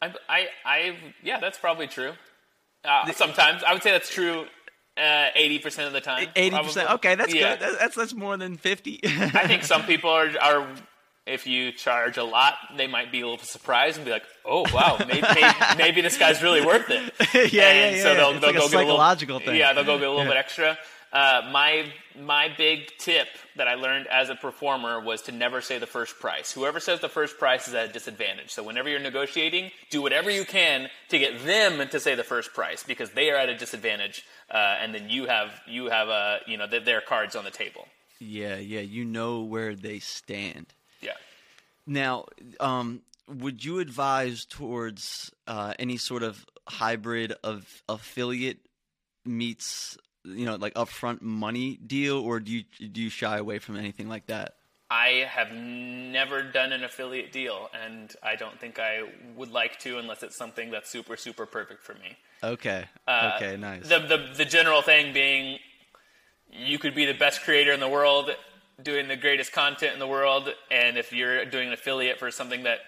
[0.00, 2.12] I, I, I yeah, that's probably true.
[2.84, 4.46] Uh, sometimes I would say that's true.
[4.96, 6.92] uh, Eighty percent of the time, Eighty percent.
[6.92, 7.56] Okay, that's Yeah.
[7.56, 7.60] good.
[7.60, 9.00] That's, that's that's more than fifty.
[9.02, 10.68] I think some people are, are,
[11.28, 14.64] if you charge a lot, they might be a little surprised and be like, "Oh,
[14.72, 18.02] wow, maybe, maybe, maybe this guy's really worth it." yeah, yeah, and yeah.
[18.02, 19.60] So they'll, it's they'll like a go get psychological a little, thing.
[19.60, 20.30] Yeah, they'll go get a little Yeah.
[20.30, 20.78] bit extra.
[21.10, 25.78] Uh, my my big tip that I learned as a performer was to never say
[25.78, 26.52] the first price.
[26.52, 28.50] Whoever says the first price is at a disadvantage.
[28.50, 32.52] So whenever you're negotiating, do whatever you can to get them to say the first
[32.52, 36.38] price because they are at a disadvantage, uh, and then you have you have uh,
[36.46, 37.88] you know th- their cards on the table.
[38.20, 38.80] Yeah, yeah.
[38.80, 40.66] You know where they stand.
[41.88, 42.26] Now,
[42.60, 48.58] um, would you advise towards uh, any sort of hybrid of affiliate
[49.24, 53.76] meets, you know, like upfront money deal, or do you do you shy away from
[53.76, 54.54] anything like that?
[54.90, 59.02] I have never done an affiliate deal, and I don't think I
[59.36, 62.16] would like to unless it's something that's super, super perfect for me.
[62.42, 62.84] Okay.
[63.06, 63.56] Uh, okay.
[63.56, 63.88] Nice.
[63.88, 65.58] The, the the general thing being,
[66.50, 68.30] you could be the best creator in the world,
[68.82, 72.62] doing the greatest content in the world, and if you're doing an affiliate for something
[72.64, 72.78] that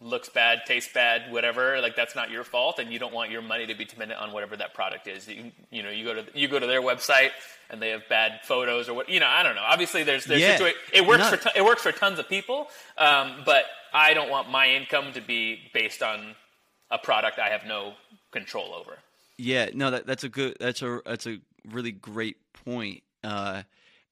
[0.00, 3.42] looks bad, tastes bad, whatever, like that's not your fault, and you don't want your
[3.42, 5.26] money to be dependent on whatever that product is.
[5.26, 7.30] You, you know, you go to you go to their website
[7.68, 9.08] and they have bad photos or what.
[9.08, 9.64] You know, I don't know.
[9.66, 10.56] Obviously, there's there's Yeah.
[10.58, 14.50] situa- it works for it works for tons of people, um, but I don't want
[14.50, 16.36] my income to be based on
[16.90, 17.94] a product I have no
[18.30, 18.98] control over.
[19.36, 23.02] Yeah, no, that that's a good that's a that's a really great point.
[23.24, 23.62] Uh,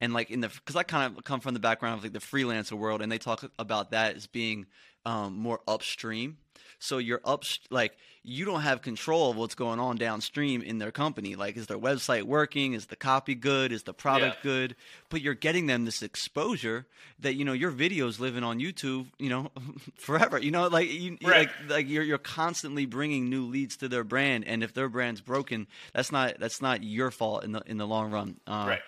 [0.01, 2.19] and like in the because I kind of come from the background of like the
[2.19, 4.67] freelancer world, and they talk about that as being
[5.05, 6.39] um, more upstream.
[6.79, 10.91] So you're up like you don't have control of what's going on downstream in their
[10.91, 11.37] company.
[11.37, 12.73] Like, is their website working?
[12.75, 13.73] Is the copy good?
[13.73, 14.51] Is the product Yeah.
[14.51, 14.77] good?
[15.09, 16.87] But you're getting them this exposure
[17.21, 19.51] that you know your videos living on YouTube, you know,
[19.97, 20.39] forever.
[20.39, 21.49] You know, like you Right.
[21.61, 25.21] like like you're you're constantly bringing new leads to their brand, and if their brand's
[25.23, 28.37] broken, that's not that's not your fault in the in the long run.
[28.47, 28.81] Uh, Right.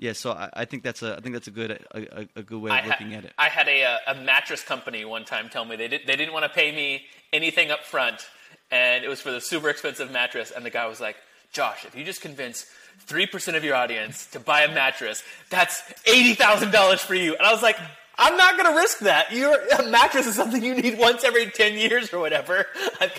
[0.00, 0.14] Yeah.
[0.14, 2.70] So I, I think that's a I think that's a good a, a, good way
[2.70, 3.32] I of ha- looking at it.
[3.38, 6.32] I had a, uh, a mattress company one time tell me they, did, they didn't
[6.32, 8.26] want to pay me anything up front,
[8.70, 10.50] and it was for the super expensive mattress.
[10.50, 11.16] And the guy was like,
[11.52, 12.64] Josh, if you just convince
[13.06, 17.36] 3% of your audience to buy a mattress, that's $80,000 for you.
[17.36, 17.76] And I was like,
[18.16, 19.32] I'm not going to risk that.
[19.32, 22.66] Your a mattress is something you need once every 10 years or whatever.
[23.00, 23.10] I,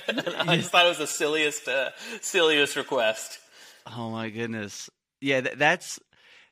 [0.47, 1.91] I just thought it was the silliest, uh,
[2.21, 3.39] silliest request.
[3.85, 4.89] Oh my goodness.
[5.19, 5.99] Yeah, th- that's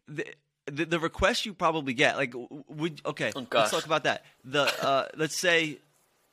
[0.10, 0.26] the,
[0.66, 2.18] the the request you probably get.
[2.18, 2.34] Like,
[2.68, 3.32] would okay?
[3.36, 4.26] Oh, let's talk about that.
[4.44, 5.80] The uh, let's say,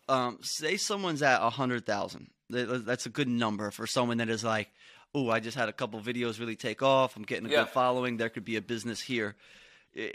[0.09, 2.31] um, say someone's at a hundred thousand.
[2.49, 4.69] That's a good number for someone that is like,
[5.15, 7.17] oh, I just had a couple videos really take off.
[7.17, 7.65] I'm getting a Yeah.
[7.65, 8.17] good following.
[8.19, 9.35] There could be a business here.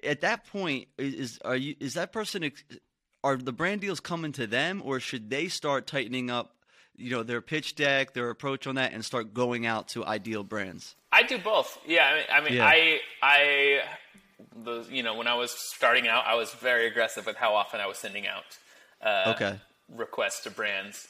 [0.04, 2.52] At that point, is are you is that person?
[3.24, 6.56] Are the brand deals coming to them, or should they start tightening up?
[6.96, 10.44] You know their pitch deck, their approach on that, and start going out to ideal
[10.44, 10.96] brands.
[11.12, 11.78] I do both.
[11.86, 12.66] Yeah, I mean, I, mean, Yeah.
[12.66, 13.82] I, I,
[14.64, 17.80] the, you know, when I was starting out, I was very aggressive with how often
[17.82, 18.44] I was sending out
[19.06, 19.60] uh, Okay.
[19.96, 21.08] requests to brands.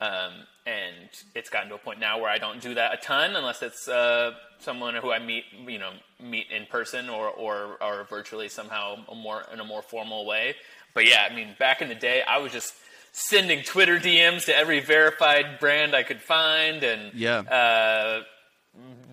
[0.00, 0.32] Um,
[0.64, 3.62] and it's gotten to a point now where I don't do that a ton unless
[3.62, 4.30] it's uh,
[4.60, 5.90] someone who I meet, you know,
[6.22, 10.54] meet in person or, or, or virtually somehow a more in a more formal way.
[10.94, 12.74] But yeah, I mean, back in the day, I was just
[13.10, 17.40] sending Twitter DMs to every verified brand I could find, and Yeah.
[17.40, 18.22] uh,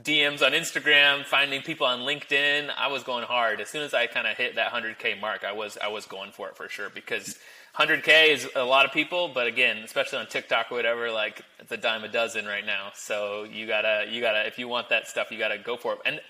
[0.03, 2.69] DMs on Instagram, finding people on LinkedIn.
[2.77, 3.59] I was going hard.
[3.59, 6.31] As soon as I kind of hit that 100k mark, I was I was going
[6.31, 7.37] for it for sure because
[7.77, 11.71] 100k is a lot of people, but again, especially on TikTok or whatever, like it's
[11.71, 12.91] a dime a dozen right now.
[12.93, 15.99] So you gotta you gotta if you want that stuff, you gotta go for it.
[16.05, 16.21] And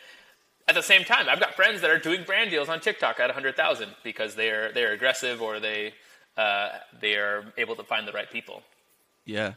[0.68, 3.28] at the same time, I've got friends that are doing brand deals on TikTok at
[3.28, 5.94] 100,000 because they're they're aggressive or they
[6.38, 6.70] uh,
[7.02, 8.64] they are able to find the right people.
[9.26, 9.54] Yeah.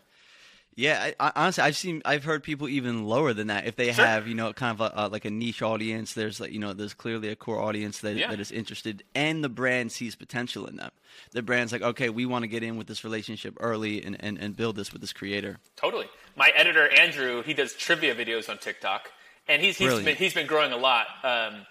[0.79, 3.67] Yeah, I, I, honestly, I've seen, I've heard people even lower than that.
[3.67, 4.07] If they Sure.
[4.07, 6.95] have, you know, kind of a, like a niche audience, there's like, you know, there's
[6.95, 8.31] clearly a core audience that Yeah.
[8.31, 10.93] that is interested, and the brand sees potential in them.
[11.33, 14.39] The brand's like, okay, we want to get in with this relationship early and, and,
[14.39, 15.59] and build this with this creator.
[15.75, 16.07] Totally.
[16.37, 19.11] My editor Andrew, he does trivia videos on TikTok,
[19.49, 21.09] and he's he's been he's been growing a lot.
[21.25, 21.67] Um,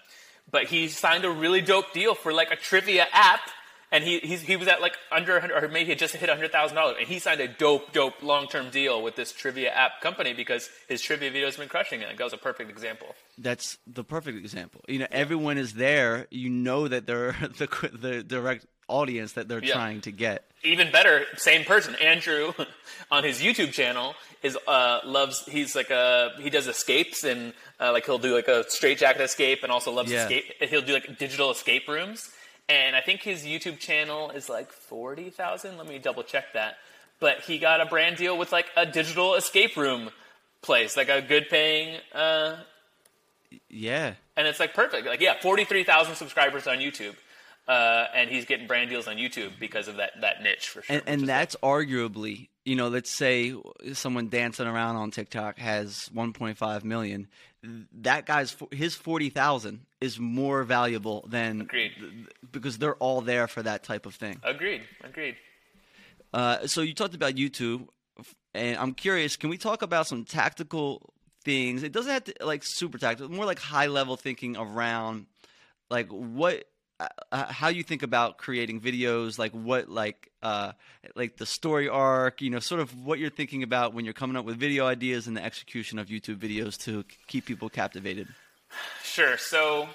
[0.50, 3.40] but he signed a really dope deal for like a trivia app,
[3.90, 6.28] and he he's, he was at like under 100 or maybe he had just hit
[6.28, 9.70] hundred thousand dollars, and he signed a dope dope long term deal with this trivia
[9.70, 12.16] app company because his trivia videos have been crushing it.
[12.16, 13.14] That was a perfect example.
[13.38, 14.82] That's the perfect example.
[14.88, 16.26] You know, everyone is there.
[16.30, 19.74] You know that they're the the direct audience that they're Yeah.
[19.74, 20.44] trying to get.
[20.64, 22.52] even better, same person, Andrew,
[23.10, 25.44] on his YouTube channel is uh, loves.
[25.46, 29.20] He's like a he does escapes and uh, like he'll do like a straight jacket
[29.22, 30.22] escape and also loves Yeah.
[30.24, 30.44] escape.
[30.60, 32.30] He'll do like digital escape rooms,
[32.68, 35.78] and I think his YouTube channel is like forty thousand.
[35.78, 36.76] Let me double check that.
[37.20, 40.10] But he got a brand deal with like a digital escape room
[40.62, 41.98] place, like a good paying.
[42.14, 42.56] Uh,
[43.68, 44.14] Yeah.
[44.36, 45.06] and it's like perfect.
[45.06, 47.14] Like yeah, forty three thousand subscribers on YouTube.
[47.66, 50.96] Uh, and he's getting brand deals on YouTube because of that, that niche for sure.
[50.96, 53.54] and, and that's arguably you know let's say
[53.92, 57.28] someone dancing around on tiktok has 1.5 million
[57.62, 61.92] that guy's his 40000 is more valuable than Agreed.
[62.52, 64.82] because they're all there for that type of thing Agreed.
[65.02, 65.36] Agreed.
[66.32, 67.88] uh, so you talked about youtube
[68.54, 71.12] and i'm curious can we talk about some tactical
[71.44, 75.26] things it doesn't have to like super tactical more like high level thinking around
[75.90, 76.64] like what
[77.00, 80.72] uh, uh, how you think about creating videos like what like uh
[81.14, 84.36] like the story arc you know sort of what you're thinking about when you're coming
[84.36, 88.28] up with video ideas and the execution of youtube videos to keep people captivated
[89.02, 89.36] Sure.
[89.36, 89.88] So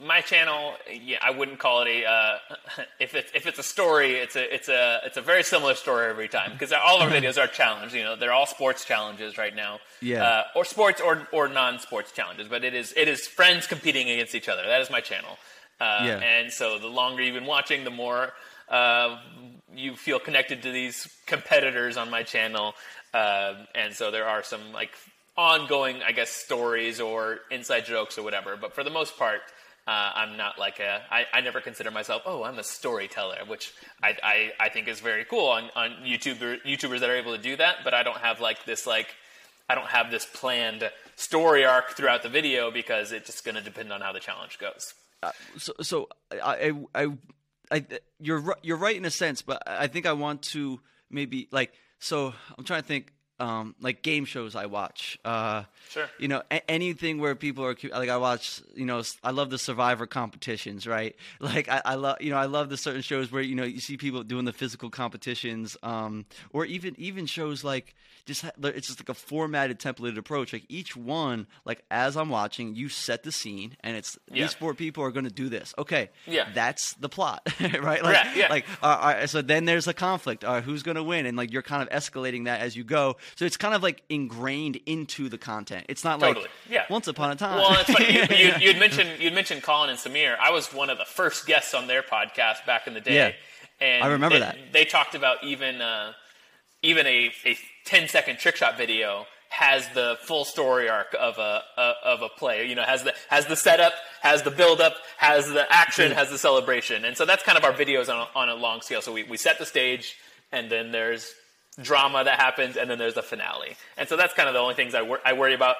[0.00, 2.04] my channel, yeah, I wouldn't call it a.
[2.04, 2.38] Uh,
[3.00, 6.08] if it's if it's a story, it's a it's a it's a very similar story
[6.08, 7.94] every time because all our videos are challenged.
[7.94, 9.80] You know, they're all sports challenges right now.
[10.00, 10.24] Yeah.
[10.24, 14.34] Uh, or sports or or non-sports challenges, but it is it is friends competing against
[14.34, 14.62] each other.
[14.66, 15.38] That is my channel.
[15.80, 16.18] Uh, Yeah.
[16.18, 18.32] And so the longer you've been watching, the more
[18.68, 19.18] uh,
[19.74, 22.74] you feel connected to these competitors on my channel.
[23.14, 24.90] Uh, and so there are some like
[25.36, 28.56] ongoing, I guess, stories or inside jokes or whatever.
[28.56, 29.40] But for the most part,
[29.86, 31.00] uh, I'm not like a.
[31.10, 32.22] I, I never consider myself.
[32.26, 36.62] Oh, I'm a storyteller, which I, I, I think is very cool on on YouTuber
[36.66, 37.76] YouTubers that are able to do that.
[37.84, 39.08] But I don't have like this like.
[39.70, 43.60] I don't have this planned story arc throughout the video because it's just going to
[43.62, 44.94] depend on how the challenge goes.
[45.56, 47.08] So so I, I I
[47.70, 47.84] I
[48.20, 52.32] you're you're right in a sense, but I think I want to maybe like so
[52.56, 55.18] I'm trying to think um like game shows I watch.
[55.24, 56.08] Uh Sure.
[56.18, 59.58] You know, a- anything where people are like I watch, you know, I love the
[59.58, 61.16] survivor competitions, right?
[61.40, 63.80] Like I, I love, you know, I love the certain shows where you know you
[63.80, 67.94] see people doing the physical competitions, um, or even even shows like
[68.28, 70.52] just it's just like a formatted templated approach.
[70.52, 74.44] Like each one, like as I'm watching, you set the scene, and it's Yeah.
[74.44, 75.74] these four people are going to do this.
[75.76, 76.48] Okay, Yeah.
[76.54, 78.02] that's the plot, right?
[78.02, 78.48] Like, Yeah, yeah.
[78.48, 80.44] like uh, all right, so then there's a conflict.
[80.44, 81.26] Uh, who's going to win?
[81.26, 83.16] And like you're kind of escalating that as you go.
[83.36, 85.86] So it's kind of like ingrained into the content.
[85.88, 86.84] It's not Totally, like yeah.
[86.88, 87.56] once upon a time.
[87.58, 88.12] Well, it's funny.
[88.12, 90.36] You, you, you'd mentioned you'd mentioned Colin and Samir.
[90.38, 93.14] I was one of the first guests on their podcast back in the day.
[93.80, 93.86] Yeah.
[93.86, 94.56] and I remember they, that.
[94.72, 96.12] They talked about even uh,
[96.82, 97.56] even a, a
[97.88, 102.28] 10 second trick shot video has the full story arc of a, a of a
[102.28, 102.68] play.
[102.68, 106.28] You know, has the has the setup, has the build up, has the action, has
[106.28, 109.00] the celebration, and so that's kind of our videos on a, on a long scale.
[109.00, 110.16] So we, we set the stage,
[110.52, 111.32] and then there's
[111.80, 113.74] drama that happens, and then there's the finale.
[113.96, 115.76] And so that's kind of the only things I, wor- I worry about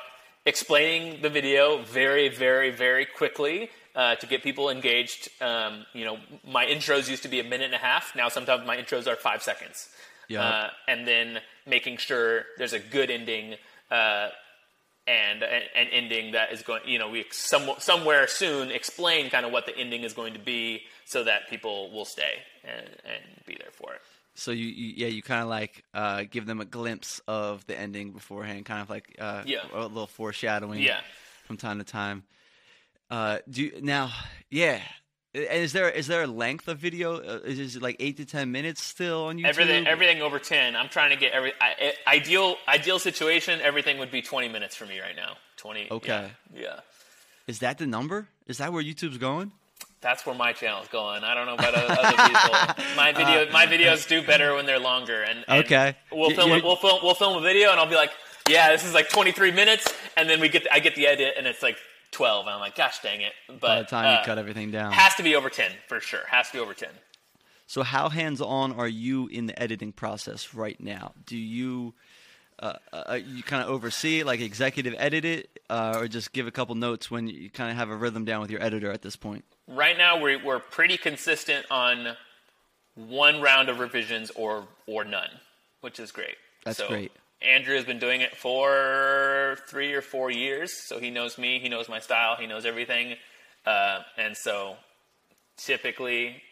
[0.46, 5.28] explaining the video very, very, very quickly uh, to get people engaged.
[5.42, 6.16] Um, you know,
[6.46, 8.16] my intros used to be a minute and a half.
[8.16, 9.90] Now sometimes my intros are five seconds.
[10.28, 10.42] Yeah.
[10.42, 13.54] Uh, and then making sure there's a good ending
[13.90, 14.28] uh,
[15.06, 16.82] and an an ending that is going.
[16.86, 20.38] You know, we some, somewhere soon explain kind of what the ending is going to
[20.40, 24.00] be so that people will stay and, and be there for it.
[24.34, 27.76] So you, you yeah you kind of like uh, give them a glimpse of the
[27.78, 29.60] ending beforehand, kind of like uh, Yeah.
[29.72, 30.82] a little foreshadowing.
[30.82, 31.00] Yeah.
[31.46, 32.24] from time to time.
[33.10, 34.12] Uh, do you, now,
[34.50, 34.80] yeah.
[35.38, 37.16] And Is there is there a length of video?
[37.16, 39.46] Uh, is it like eight to ten minutes still on YouTube?
[39.46, 40.74] Everything, everything over ten.
[40.76, 43.60] I'm trying to get every I, I- ideal, ideal situation.
[43.60, 45.36] Everything would be 20 minutes for me right now.
[45.58, 45.88] 20.
[45.90, 46.30] Okay.
[46.54, 46.80] Yeah, yeah.
[47.46, 48.28] Is that the number?
[48.46, 49.52] Is that where YouTube's going?
[50.00, 51.24] That's where my channel's going.
[51.24, 52.84] I don't know about other, other people.
[52.96, 55.22] My video, my videos do better when they're longer.
[55.22, 55.96] And, and Uh, Okay.
[56.12, 58.12] we'll film, we'll film, we'll film a video, and I'll be like,
[58.48, 61.48] "Yeah, this is like 23 minutes," and then we get, I get the edit, and
[61.48, 61.78] it's like
[62.10, 64.70] 12, and I'm like, "Gosh, dang it!" But By the time uh, you cut everything
[64.70, 64.92] down.
[64.92, 66.20] has to be over 10 for sure.
[66.28, 66.88] Has to be over 10.
[67.66, 71.12] So how hands on are you in the editing process right now?
[71.26, 71.94] Do you
[72.60, 76.46] uh, uh, you kind of oversee it, like executive edit it, uh, or just give
[76.46, 79.02] a couple notes when you kind of have a rhythm down with your editor at
[79.02, 79.44] this point?
[79.68, 82.16] Right now, we're, we're pretty consistent on
[82.94, 85.28] one round of revisions or or none,
[85.82, 86.34] which is great.
[86.64, 87.12] That's So, great.
[87.40, 91.68] Andrew has been doing it for three or four years, so he knows me, he
[91.68, 93.14] knows my style, he knows everything,
[93.64, 94.76] uh, and so
[95.56, 96.42] typically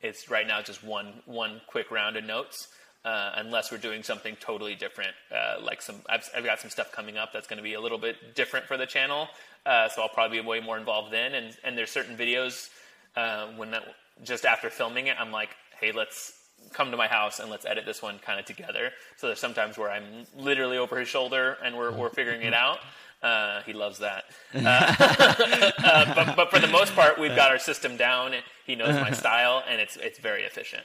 [0.00, 2.68] it's right now just one one quick round of notes.
[3.04, 6.90] Uh, unless we're doing something totally different, uh, like some, I've, I've got some stuff
[6.90, 9.28] coming up that's going to be a little bit different for the channel,
[9.64, 11.34] uh, so I'll probably be way more involved then.
[11.34, 12.68] And and there's certain videos
[13.14, 13.84] uh, when that,
[14.24, 16.32] just after filming it, I'm like, hey, let's
[16.72, 18.90] come to my house and let's edit this one kind of together.
[19.16, 22.78] So there's sometimes where I'm literally over his shoulder and we're we're figuring it out.
[23.22, 24.24] Uh, he loves that.
[24.54, 24.94] Uh,
[25.78, 28.34] uh, but, but for the most part, we've got our system down.
[28.66, 30.82] He knows my style, and it's it's very efficient.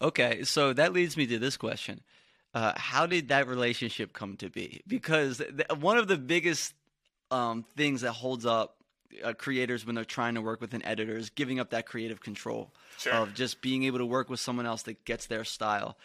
[0.00, 2.00] Okay, so that leads me to this question:
[2.54, 4.82] uh, How did that relationship come to be?
[4.86, 6.74] Because th- one of the biggest
[7.30, 8.76] um, things that holds up
[9.22, 12.20] uh, creators when they're trying to work with an editor is giving up that creative
[12.20, 13.12] control Sure.
[13.14, 15.96] of just being able to work with someone else that gets their style.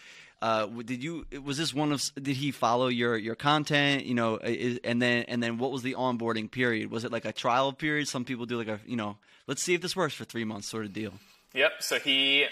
[0.41, 1.25] Uh, did you?
[1.43, 2.03] Was this one of?
[2.15, 4.05] Did he follow your your content?
[4.05, 6.91] You know, is, and then and then what was the onboarding period?
[6.91, 8.07] Was it like a trial period?
[8.07, 10.67] Some people do like a you know, let's see if this works for three months
[10.67, 11.13] sort of deal.
[11.55, 11.71] Yep.
[11.79, 12.45] So he,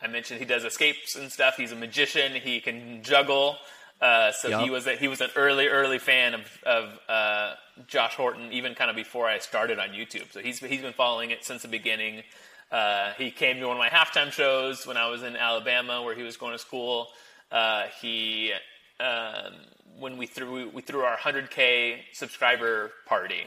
[0.00, 1.56] I mentioned he does escapes and stuff.
[1.56, 2.32] He's a magician.
[2.34, 3.56] He can juggle.
[4.00, 7.54] Uh, so he was a, he was an early early fan of of uh,
[7.86, 10.30] Josh Horton, even kind of before I started on YouTube.
[10.32, 12.22] So he's he's been following it since the beginning.
[12.70, 16.14] Uh, he came to one of my halftime shows when I was in Alabama, where
[16.14, 17.08] he was going to school.
[17.50, 18.52] Uh, he
[19.00, 19.54] um,
[19.98, 23.44] when we threw we threw our 100k subscriber party.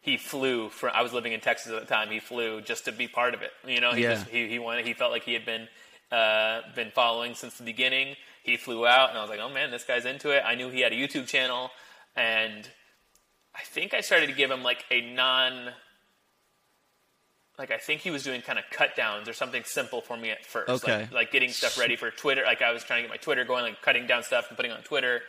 [0.00, 0.90] He flew from.
[0.94, 2.10] I was living in Texas at the time.
[2.10, 3.52] He flew just to be part of it.
[3.64, 4.14] You know, he Yeah.
[4.14, 4.84] just he, he wanted.
[4.84, 5.68] He felt like he had been
[6.10, 8.16] uh, been following since the beginning.
[8.42, 10.68] He flew out, and I was like, "Oh man, this guy's into it." I knew
[10.70, 11.70] he had a YouTube channel,
[12.16, 12.68] and
[13.54, 15.70] I think I started to give him like a non,
[17.58, 20.30] like I think he was doing kind of cut downs or something simple for me
[20.30, 21.00] at first, Okay.
[21.02, 22.42] like, like getting stuff ready for Twitter.
[22.44, 24.72] Like I was trying to get my Twitter going, like cutting down stuff and putting
[24.72, 25.20] on Twitter.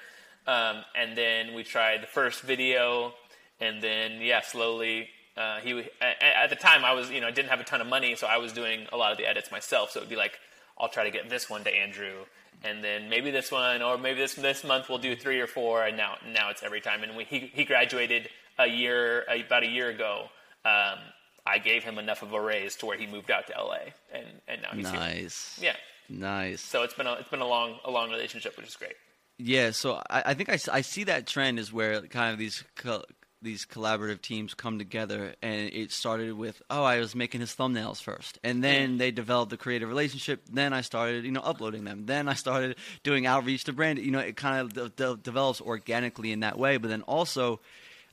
[0.47, 3.13] Um, and then we tried the first video,
[3.59, 5.09] and then yeah, slowly.
[5.35, 7.87] Uh, he at the time I was you know I didn't have a ton of
[7.87, 9.91] money, so I was doing a lot of the edits myself.
[9.91, 10.33] So it'd be like
[10.79, 12.25] I'll try to get this one to Andrew,
[12.63, 15.85] and then maybe this one, or maybe this this month we'll do three or four.
[15.85, 17.03] And now now it's every time.
[17.03, 20.29] And when he he graduated a year about a year ago,
[20.65, 20.99] um,
[21.45, 23.77] I gave him enough of a raise to where he moved out to LA,
[24.13, 24.99] and and now he's here.
[24.99, 25.59] Nice.
[25.61, 25.75] Yeah.
[26.09, 26.61] Nice.
[26.61, 28.95] So it's been a it's been a long a long relationship, which is great.
[29.39, 32.63] Yeah, so I, I think I, I see that trend is where kind of these
[32.75, 33.03] co-
[33.43, 38.01] these collaborative teams come together, and it started with oh I was making his thumbnails
[38.01, 40.43] first, and then they developed a creative relationship.
[40.51, 42.05] Then I started you know uploading them.
[42.05, 43.99] Then I started doing outreach to brand.
[43.99, 46.77] You know, it kind of de- de- develops organically in that way.
[46.77, 47.59] But then also,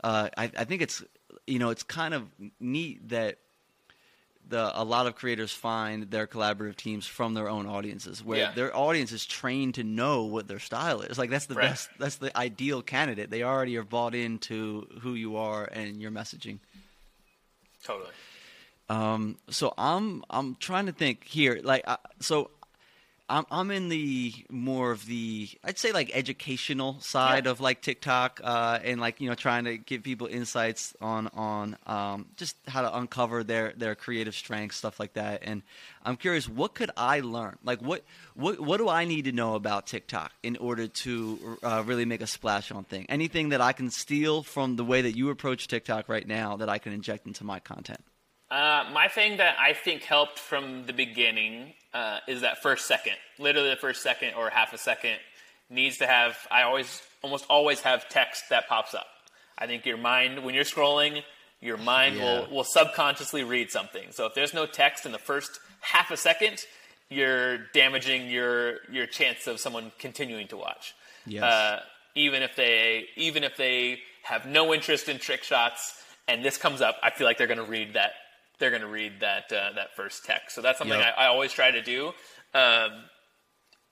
[0.02, 1.02] uh, I, I think it's
[1.46, 2.24] you know it's kind of
[2.58, 3.38] neat that
[4.50, 8.52] the a lot of creators find their collaborative teams from their own audiences where Yeah.
[8.54, 11.70] their audience is trained to know what their style is like that's the Right.
[11.70, 16.10] best that's the ideal candidate they already are bought into who you are and your
[16.10, 16.58] messaging
[17.82, 18.10] Totally.
[18.88, 22.50] um so i'm i'm trying to think here like uh, so
[23.30, 27.52] I'm I'm in the more of the I'd say like educational side Yeah.
[27.52, 31.76] of like TikTok uh, and like you know trying to give people insights on on
[31.86, 35.42] um, just how to uncover their their creative strengths stuff like that.
[35.44, 35.62] And
[36.04, 37.56] I'm curious what could I learn?
[37.64, 38.04] Like what
[38.34, 42.22] what what do I need to know about TikTok in order to uh, really make
[42.22, 43.06] a splash on thing?
[43.08, 46.68] Anything that I can steal from the way that you approach TikTok right now that
[46.68, 48.00] I can inject into my content
[48.50, 53.14] Uh, my thing that I think helped from the beginning uh, is that first second.
[53.38, 55.18] Literally, the first second or half a second
[55.68, 56.36] needs to have.
[56.50, 59.06] I always, almost always have text that pops up.
[59.58, 61.22] I think your mind, when you're scrolling,
[61.60, 62.22] your mind Yeah.
[62.40, 64.10] will will subconsciously read something.
[64.12, 66.58] So if there's no text in the first half a second,
[67.08, 70.94] you're damaging your your chance of someone continuing to watch.
[71.26, 71.42] Yes.
[71.44, 71.82] Uh,
[72.14, 76.80] even if they even if they have no interest in trick shots and this comes
[76.80, 78.12] up, I feel like they're going to read that
[78.60, 80.54] they're going to read that uh, that first text.
[80.54, 81.14] So that's something Yep.
[81.18, 82.12] I, I always try to do.
[82.54, 82.90] Um,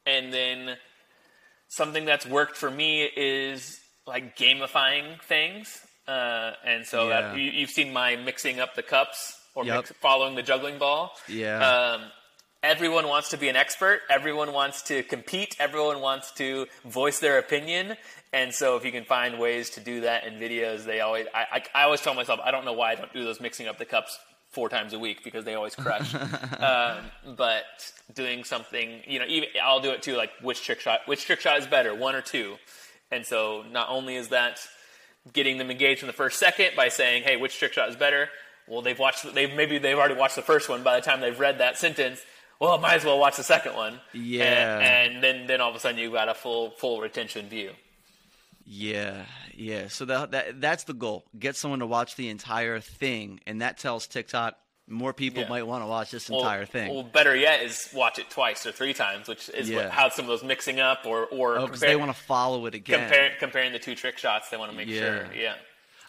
[0.07, 0.77] and then
[1.69, 5.81] something that's worked for me is like gamifying things.
[6.07, 7.21] Uh, and so Yeah.
[7.33, 9.77] that, you, you've seen my mixing up the cups or Yep.
[9.77, 11.13] mix, following the juggling ball.
[11.29, 11.59] Yeah.
[11.99, 12.03] Um,
[12.63, 14.01] everyone wants to be an expert.
[14.09, 15.57] Everyone wants to compete.
[15.61, 17.97] Everyone wants to voice their opinion.
[18.33, 21.27] And so, if you can find ways to do that in videos, they always.
[21.35, 21.45] I,
[21.75, 23.79] I, I always tell myself, I don't know why I don't do those mixing up
[23.79, 24.19] the cups
[24.51, 26.15] four times a week because they always crush.
[26.15, 26.99] um,
[27.37, 27.65] but
[28.15, 30.17] doing something, you know, even I'll do it too.
[30.17, 31.01] Like which trick shot?
[31.07, 32.57] Which trick shot is better, one or two?
[33.11, 34.61] And so, not only is that
[35.33, 38.29] getting them engaged in the first second by saying, "Hey, which trick shot is better?"
[38.67, 39.33] Well, they've watched.
[39.35, 40.83] They've maybe they've already watched the first one.
[40.83, 42.21] By the time they've read that sentence,
[42.61, 44.01] well, might as well watch the second one.
[44.13, 44.79] Yeah.
[44.79, 47.73] and, and then then all of a sudden you've got a full full retention view.
[48.71, 49.89] Yeah, yeah.
[49.89, 51.25] So that, that that's the goal.
[51.39, 54.57] Get someone to watch the entire thing, and that tells TikTok
[54.87, 55.49] more people Yeah.
[55.49, 56.93] might want to watch this Well- entire thing.
[56.95, 59.85] Well, better yet is watch it twice or three times, which is Yeah.
[59.85, 62.67] what, how some of those mixing up or or oh, because they want to follow
[62.67, 63.01] it again.
[63.01, 64.51] compare, comparing the two trick shots.
[64.51, 65.01] They want to make Yeah.
[65.01, 65.29] sure.
[65.35, 65.55] Yeah.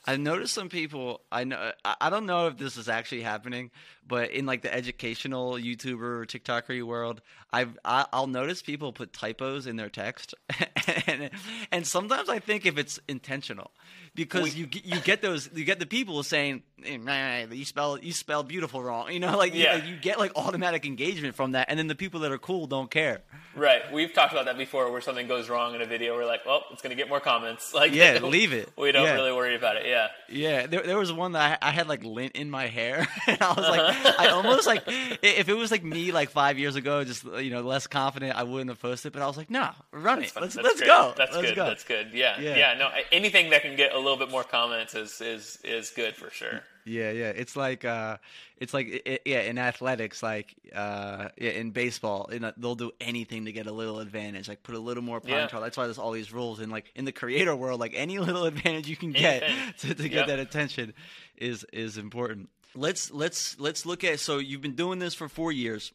[0.05, 1.21] I noticed some people.
[1.31, 1.71] I know.
[1.85, 3.71] I I don't know if this is actually happening,
[4.07, 7.21] but in like the educational YouTuber or TikToker world,
[7.51, 10.33] I've I, I'll notice people put typos in their text,
[11.07, 11.29] and
[11.71, 13.71] and sometimes I think if it's intentional,
[14.15, 17.45] because We- you get, you get those you get the people saying "Eh, nah, Eh,
[17.51, 19.75] you spell you spell beautiful wrong, you know, like you- Yeah.
[19.86, 22.89] you, get like automatic engagement from that, and then the people that are cool don't
[22.91, 23.21] care.
[23.55, 23.91] Right.
[23.91, 26.15] We've talked about that before where something goes wrong in a video.
[26.15, 27.73] We're like, well, it's going to get more comments.
[27.80, 28.69] Like, Yeah, leave it.
[28.77, 29.13] We don't Yeah.
[29.15, 29.86] really worry about it.
[29.88, 30.07] Yeah.
[30.30, 33.41] Yeah, there, there was one that I, I had like lint in my hair, and
[33.41, 34.13] I was like, uh-huh.
[34.19, 37.61] I almost like if it was like me like five years ago, just you know
[37.61, 39.11] less confident, I wouldn't have posted.
[39.13, 40.88] But I was like, no, run it, let's That's let's great.
[40.88, 41.55] go, That's let's good.
[41.55, 41.65] go.
[41.65, 42.09] That's good.
[42.13, 42.39] Yeah.
[42.39, 42.55] Yeah.
[42.57, 42.73] yeah.
[42.77, 46.30] No, anything that can get a little bit more comments is is is good for
[46.30, 46.61] sure.
[46.89, 48.17] Yeah, yeah, it's like uh,
[48.57, 52.75] it's like i- i- yeah, in athletics, like uh, yeah, in baseball, in a, they'll
[52.75, 55.59] do anything to get a little advantage, like put a little more prime Yeah.
[55.59, 58.45] That's why there's all these rules, and like in the creator world, like any little
[58.45, 59.43] advantage you can get
[59.79, 60.27] to, to get Yep.
[60.27, 60.93] that attention
[61.37, 62.49] is is important.
[62.75, 64.19] Let's let's let's look at.
[64.19, 65.91] So you've been doing this for four years,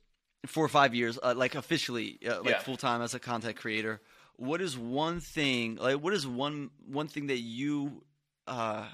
[0.47, 2.59] four or five years, uh, like officially, uh, like Yeah.
[2.61, 4.01] full time as a content creator.
[4.36, 5.76] What is one thing?
[5.76, 8.03] Like, what is one one thing that you
[8.47, 8.86] uh,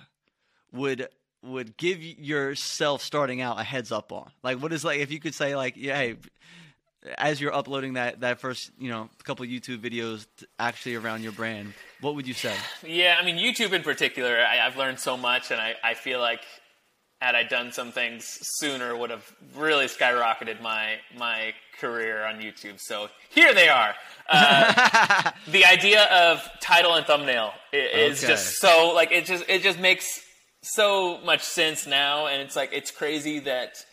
[0.73, 1.09] would
[1.43, 4.31] would give yourself starting out a heads up on?
[4.43, 6.17] Like, what is like if you could say like, yeah, hey,
[7.17, 10.27] as you're uploading that that first you know couple YouTube videos
[10.59, 12.55] actually around your brand, what would you say?
[12.87, 16.21] Yeah, I mean, YouTube in particular, I, I've learned so much, and I, I feel
[16.21, 16.41] like
[17.21, 18.25] had I done some things
[18.59, 19.25] sooner, would have
[19.57, 22.79] really skyrocketed my my career on YouTube.
[22.79, 23.95] So here they are.
[24.29, 28.29] Uh, the idea of title and thumbnail is Okay.
[28.33, 30.07] just so like it just it just makes
[30.63, 33.85] so much sense now, and it's like it's crazy that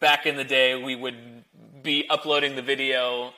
[0.00, 1.44] back in the day we would
[1.82, 3.32] be uploading the video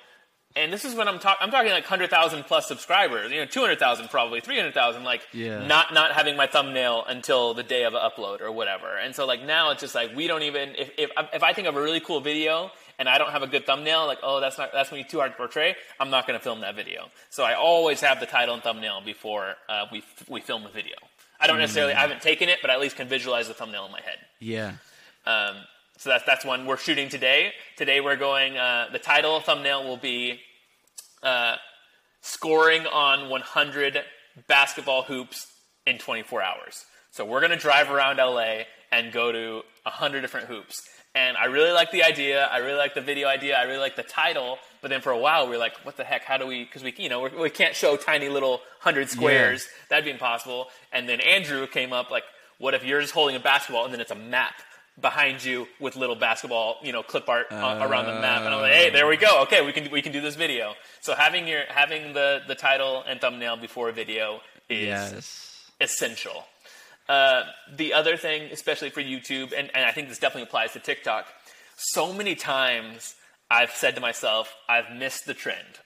[0.57, 4.09] and this is when I'm talking I'm talking like 100,000 plus subscribers, you know, 200,000
[4.09, 5.67] probably, 300,000 like Yeah.
[5.67, 8.97] not not having my thumbnail until the day of an upload or whatever.
[8.97, 11.69] And so like now it's just like we don't even if if if I think
[11.69, 14.57] of a really cool video and I don't have a good thumbnail, like oh that's
[14.57, 15.77] not that's gonna be too hard to portray.
[16.01, 17.11] I'm not going to film that video.
[17.29, 20.97] So I always have the title and thumbnail before uh, we we film the video.
[21.41, 23.87] I don't necessarily I haven't taken it, but I at least can visualize the thumbnail
[23.87, 24.19] in my head.
[24.41, 24.73] Yeah.
[25.27, 25.57] Um,
[25.99, 27.53] so that's that's one we're shooting today.
[27.77, 28.57] Today we're going.
[28.57, 30.41] Uh, the title thumbnail will be
[31.23, 31.57] uh,
[32.21, 34.03] scoring on 100
[34.47, 35.47] basketball hoops
[35.87, 36.85] in 24 hours.
[37.11, 40.89] So we're going to drive around LA and go to 100 different hoops.
[41.17, 42.45] And I really like the idea.
[42.53, 43.57] I really like the video idea.
[43.57, 44.59] I really like the title.
[44.83, 46.23] But then for a while, we were like, what the heck?
[46.25, 46.65] How do we?
[46.65, 49.67] Because we, you know, we're, we can't show tiny little hundred squares.
[49.89, 50.67] That'd be impossible.
[50.93, 52.25] And then Andrew came up like,
[52.59, 54.55] what if you're just holding a basketball and then it's a map
[55.01, 58.43] behind you with little basketball, you know, clip art uh, around the map?
[58.43, 59.43] And I'm like, hey, there we go.
[59.45, 60.75] Okay, we can we can do this video.
[61.01, 65.71] So having your having the the title and thumbnail before a video is Yes.
[65.81, 66.45] essential.
[67.09, 70.81] Uh, the other thing, especially for YouTube, and, and I think this definitely applies to
[70.81, 71.27] TikTok,
[71.77, 73.15] so many times
[73.51, 75.81] I've said to myself, I've missed the trend.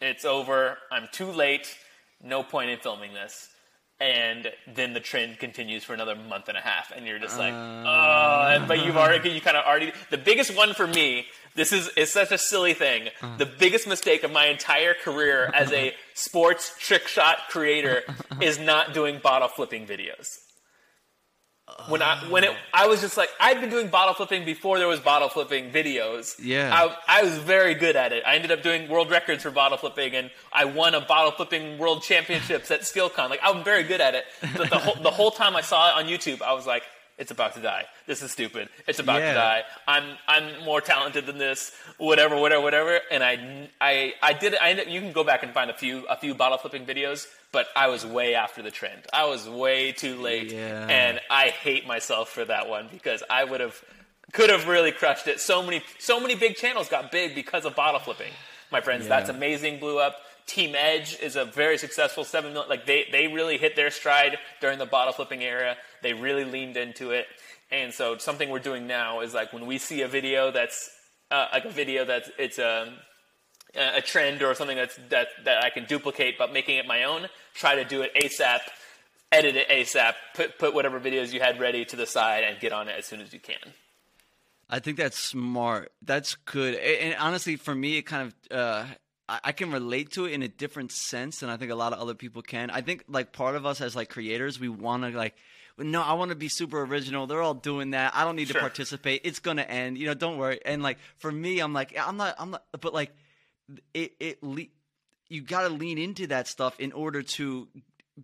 [0.00, 0.78] It's over.
[0.92, 1.76] I'm too late.
[2.22, 3.48] No point in filming this.
[3.98, 7.52] And then the trend continues for another month and a half, and you're just like,
[7.52, 9.92] oh, but you've already, you kind of already.
[10.08, 13.08] The biggest one for me, this is is such a silly thing.
[13.36, 18.02] The biggest mistake of my entire career as a sports trick shot creator
[18.40, 20.28] is not doing bottle flipping videos.
[21.88, 24.88] When I when it I was just like I'd been doing bottle flipping before there
[24.88, 26.36] was bottle flipping videos.
[26.42, 26.70] Yeah.
[26.72, 28.22] I, I was very good at it.
[28.26, 31.78] I ended up doing world records for bottle flipping, and I won a bottle flipping
[31.78, 33.30] world championships at SkillCon.
[33.30, 34.24] Like I'm very good at it.
[34.56, 36.82] But the whole the whole time I saw it on YouTube, I was like,
[37.20, 37.84] it's about to die.
[38.06, 38.68] This is stupid.
[38.88, 39.28] It's about Yeah.
[39.28, 39.62] to die.
[39.86, 41.70] I'm I'm more talented than this.
[41.98, 43.00] Whatever, whatever, whatever.
[43.12, 44.56] And I I I did.
[44.56, 47.26] I ended, you can go back and find a few a few bottle flipping videos,
[47.52, 49.02] but I was way after the trend.
[49.12, 50.88] I was way too late, Yeah.
[50.88, 53.80] and I hate myself for that one because I would have
[54.32, 55.40] could have really crushed it.
[55.40, 58.32] So many so many big channels got big because of bottle flipping.
[58.72, 59.10] My friends, Yeah.
[59.10, 59.78] that's amazing.
[59.78, 60.16] Blew up.
[60.46, 62.68] Team Edge is a very successful seven million.
[62.68, 65.76] Like they they really hit their stride during the bottle flipping era.
[66.02, 67.26] They really leaned into it.
[67.70, 70.90] And so something we're doing now is like when we see a video that's
[71.30, 72.92] uh, like a video that's it's a
[73.76, 77.28] a trend or something that's that that I can duplicate, but making it my own.
[77.54, 78.60] Try to do it ASAP.
[79.32, 80.14] Edit it ASAP.
[80.34, 83.06] Put put whatever videos you had ready to the side and get on it as
[83.06, 83.72] soon as you can.
[84.68, 85.92] I think that's smart.
[86.02, 86.74] That's good.
[86.74, 88.86] And honestly, for me, it kind of uh,
[89.28, 91.92] I I can relate to it in a different sense than I think a lot
[91.92, 92.70] of other people can.
[92.70, 95.36] I think like part of us as like creators, we want to like.
[95.80, 97.26] No, I want to be super original.
[97.26, 98.14] They're all doing that.
[98.14, 99.22] I don't need to participate.
[99.24, 99.98] It's gonna end.
[99.98, 100.60] You know, don't worry.
[100.64, 102.34] And like for me, I'm like, I'm not.
[102.38, 102.64] I'm not.
[102.80, 103.12] But like,
[103.94, 104.66] it it le-
[105.28, 107.68] you got to lean into that stuff in order to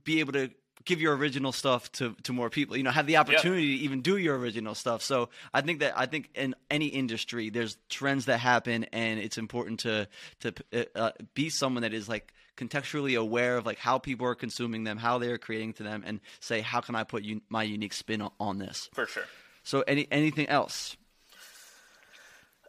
[0.04, 0.50] be able to
[0.84, 2.76] give your original stuff to, to more people.
[2.76, 5.02] You know, have the opportunity to even do your original stuff.
[5.02, 9.38] So I think that I think in any industry, there's trends that happen, and it's
[9.38, 10.08] important to
[10.40, 10.54] to
[10.94, 14.96] uh, be someone that is like contextually aware of like how people are consuming them,
[14.98, 17.92] how they are creating to them, and say how can I put un- my unique
[17.92, 18.88] spin on, on this.
[18.94, 19.24] For sure.
[19.62, 20.96] So any anything else?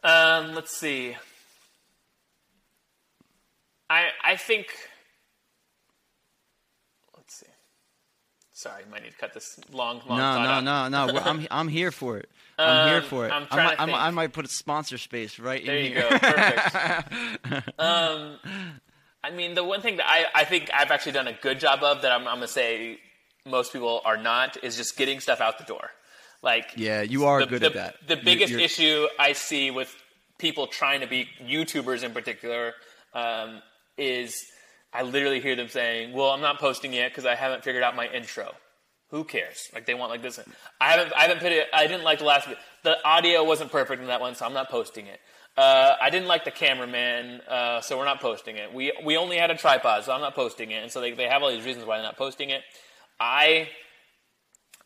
[0.04, 1.16] Um, let's see.
[3.90, 4.66] I I think.
[7.16, 7.46] Let's see.
[8.52, 10.18] Sorry, you might need to cut this long, long.
[10.18, 11.12] No, no, no, no.
[11.12, 12.28] We're- I'm I'm here for it.
[12.58, 13.30] I'm here Um, for it.
[13.32, 14.06] I'm I trying I might-.
[14.06, 16.08] I might put a sponsor space right There in you go.
[16.08, 17.70] Perfect.
[17.78, 18.38] um,
[19.22, 21.82] I mean, the one thing that I, I think I've actually done a good job
[21.82, 22.98] of that I'm, I'm gonna say
[23.44, 25.90] most people are not is just getting stuff out the door.
[26.42, 27.94] Like Yeah, you are the, good the, at that.
[28.06, 29.94] The biggest you're- issue I see with
[30.38, 32.74] people trying to be YouTubers in particular
[33.12, 33.60] um,
[33.96, 34.44] is
[34.92, 37.96] I literally hear them saying, "Well, I'm not posting yet because I haven't figured out
[37.96, 38.54] my intro."
[39.10, 39.68] Who cares?
[39.74, 40.38] Like they want like this.
[40.80, 41.12] I haven't.
[41.14, 41.66] I haven't put it.
[41.74, 42.48] I didn't like the last.
[42.84, 45.18] The audio wasn't perfect in that one, so I'm not posting it.
[45.58, 48.72] Uh, I didn't like the cameraman, uh, so we're not posting it.
[48.72, 50.84] We we only had a tripod, so I'm not posting it.
[50.84, 52.62] And so they they have all these reasons why they're not posting it.
[53.18, 53.68] I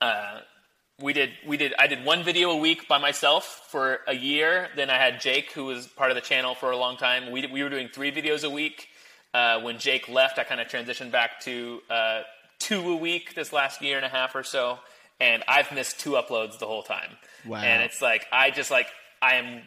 [0.00, 0.40] uh,
[0.98, 4.68] we did we did I did one video a week by myself for a year.
[4.74, 7.30] Then I had Jake, who was part of the channel for a long time.
[7.30, 8.88] We we were doing three videos a week.
[9.34, 12.22] Uh, when Jake left, I kind of transitioned back to uh,
[12.58, 14.78] two a week this last year and a half or so,
[15.20, 17.10] and I've missed two uploads the whole time.
[17.46, 17.58] Wow.
[17.58, 18.86] And it's like I just like
[19.20, 19.64] I am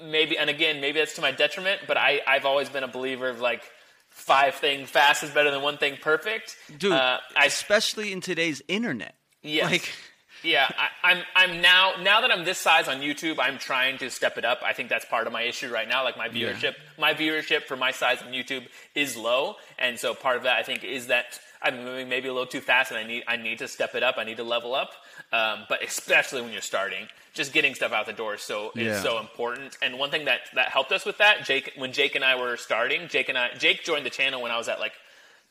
[0.00, 3.28] maybe and again maybe that's to my detriment, but I I've always been a believer
[3.28, 3.62] of like
[4.08, 6.56] five things fast is better than one thing perfect.
[6.78, 6.92] dude.
[6.92, 9.14] uh, I especially in today's internet.
[9.42, 9.70] Yes.
[9.70, 9.92] Like,
[10.46, 11.22] Yeah, I, I'm.
[11.34, 11.94] I'm now.
[12.00, 14.60] Now that I'm this size on YouTube, I'm trying to step it up.
[14.64, 16.04] I think that's part of my issue right now.
[16.04, 16.52] Like my Yeah.
[16.52, 20.56] viewership, my viewership for my size on YouTube is low, and so part of that
[20.58, 23.36] I think is that I'm moving maybe a little too fast, and I need I
[23.36, 24.16] need to step it up.
[24.18, 24.92] I need to level up.
[25.32, 28.90] Um, but especially when you're starting, just getting stuff out the door is so Yeah.
[28.98, 29.76] is so important.
[29.82, 32.56] And one thing that that helped us with that, Jake, when Jake and I were
[32.56, 34.92] starting, Jake and I, Jake joined the channel when I was at like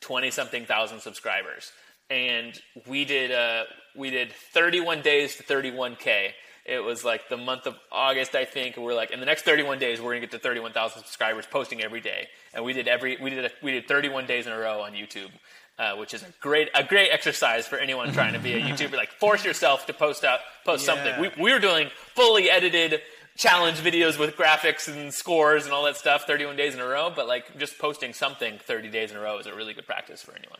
[0.00, 1.72] twenty something thousand subscribers,
[2.10, 6.30] and we did uh, we did 31 days to 31k.
[6.64, 8.76] It was like the month of August, I think.
[8.76, 11.80] and We're like, in the next 31 days, we're gonna get to 31,000 subscribers, posting
[11.80, 12.26] every day.
[12.54, 14.92] And we did every we did a, we did 31 days in a row on
[14.92, 15.30] YouTube,
[15.78, 18.94] uh, which is a great a great exercise for anyone trying to be a YouTuber.
[18.96, 20.94] Like, force yourself to post out post Yeah.
[20.94, 21.20] something.
[21.36, 23.00] We, we were doing fully edited
[23.36, 27.12] challenge videos with graphics and scores and all that stuff 31 days in a row
[27.14, 30.22] but like just posting something 30 days in a row is a really good practice
[30.22, 30.58] for anyone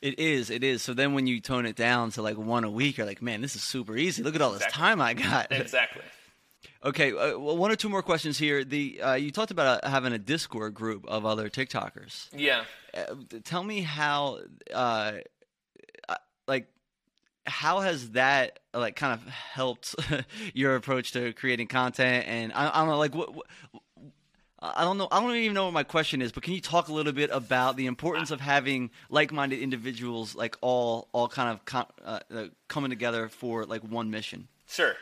[0.00, 0.82] it is, it is.
[0.82, 3.40] So then when you tone it down to like one a week, you're like, man,
[3.40, 4.22] this is super easy.
[4.22, 5.48] Look at all this time I got.
[5.50, 6.02] exactly
[6.84, 8.64] okay, uh, well, one or two more questions here.
[8.64, 12.28] The uh, you talked about uh, having a Discord group of other TikTokers.
[12.34, 14.40] yeah Uh, tell me how,
[14.72, 15.12] uh,
[16.08, 16.14] uh,
[16.46, 16.68] like,
[17.46, 19.94] how has that like kind of helped
[20.54, 22.26] your approach to creating content?
[22.28, 23.46] And I, I don't know, like, what, what
[24.60, 25.06] I don't know.
[25.12, 27.30] I don't even know what my question is, but can you talk a little bit
[27.32, 32.44] about the importance of having like-minded individuals, like all, all kind of com- uh, uh,
[32.66, 34.48] coming together for like one mission?
[34.68, 34.94] Sure.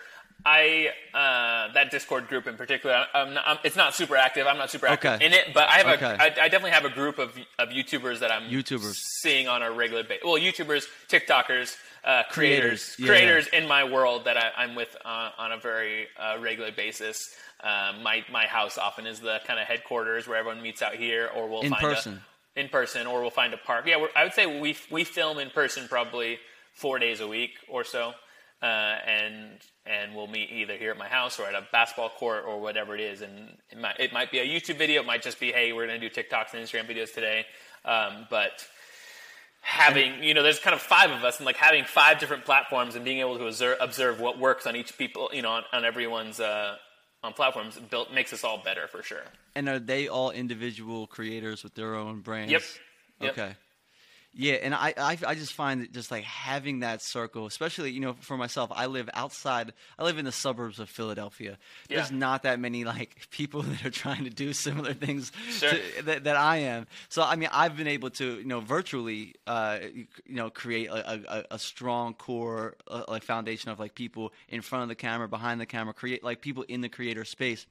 [0.44, 4.46] I uh, that Discord group in particular, I'm not, I'm, it's not super active.
[4.46, 5.24] I'm not super active Okay.
[5.26, 6.04] in it, but I have Okay.
[6.04, 8.94] a, I, I definitely have a group of of YouTubers that I'm YouTubers.
[9.22, 10.22] seeing on a regular basis.
[10.24, 14.94] Well, YouTubers, TikTokers, uh, creators, Creators, yeah, creators in my world that I, I'm with
[15.04, 17.34] uh, on a very uh, regular basis.
[17.66, 21.28] Um, my my house often is the kind of headquarters where everyone meets out here,
[21.34, 22.22] or we'll In find person.
[22.56, 23.86] a, in person, or we'll find a park.
[23.86, 26.38] Yeah, we're, I would say we we film in person probably
[26.74, 28.12] four days a week or so,
[28.62, 32.44] uh, and and we'll meet either here at my house or at a basketball court
[32.46, 33.20] or whatever it is.
[33.22, 35.88] And it might it might be a YouTube video, it might just be hey, we're
[35.88, 37.46] going to do TikToks and Instagram videos today,
[37.84, 38.64] um, but
[39.60, 42.94] having you know there's kind of five of us and like having five different platforms
[42.94, 45.84] and being able to observe, observe what works on each people you know on, on
[45.84, 46.76] everyone's uh,
[47.26, 49.24] on platforms built makes us all better for sure
[49.54, 52.52] And are they all individual creators with their own brands?
[52.52, 52.62] Yep.
[53.36, 53.56] Yep.
[54.38, 58.00] Yeah, and I, I I just find that just like having that circle, especially you
[58.00, 59.72] know for myself, I live outside.
[59.98, 61.56] I live in the suburbs of Philadelphia.
[61.88, 62.18] There's Yeah.
[62.18, 65.70] not that many like people that are trying to do similar things Sure.
[65.70, 66.86] to, that, that I am.
[67.08, 70.06] So I mean, I've been able to you know virtually uh, you
[70.36, 74.82] know create a, a, a strong core uh, like foundation of like people in front
[74.82, 77.64] of the camera, behind the camera, create like people in the creator space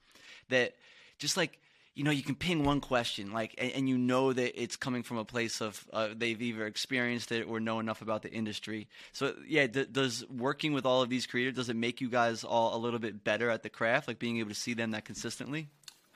[0.49, 0.73] that
[1.19, 1.59] just like
[1.95, 5.01] you know you can ping one question like and, and you know that it's coming
[5.01, 8.87] from a place of uh, they've either experienced it or know enough about the industry
[9.13, 12.43] so yeah d- does working with all of these creators does it make you guys
[12.43, 15.05] all a little bit better at the craft like being able to see them that
[15.05, 15.67] consistently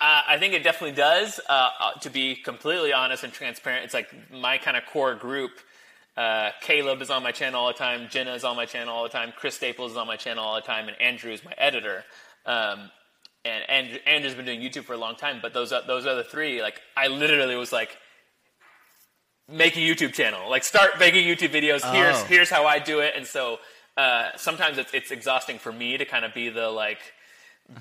[0.02, 1.42] Uh, I think it definitely does.
[1.50, 5.52] Uh, uh, to be completely honest and transparent, it's like my kind of core group.
[6.16, 8.08] Uh, Caleb is on my channel all the time.
[8.10, 9.34] Jenna is on my channel all the time.
[9.36, 12.06] Chris Staples is on my channel all the time, and Andrew is my editor.
[12.46, 12.90] Um,
[13.46, 16.62] and Andrew, Andrew's been doing YouTube for a long time, but those those other three,
[16.62, 17.98] like I literally was like,
[19.48, 21.82] make a YouTube channel, like start making YouTube videos.
[21.94, 22.26] Here's Oh.
[22.26, 23.60] here's how I do it, and so
[23.98, 27.00] uh, sometimes it's it's exhausting for me to kind of be the like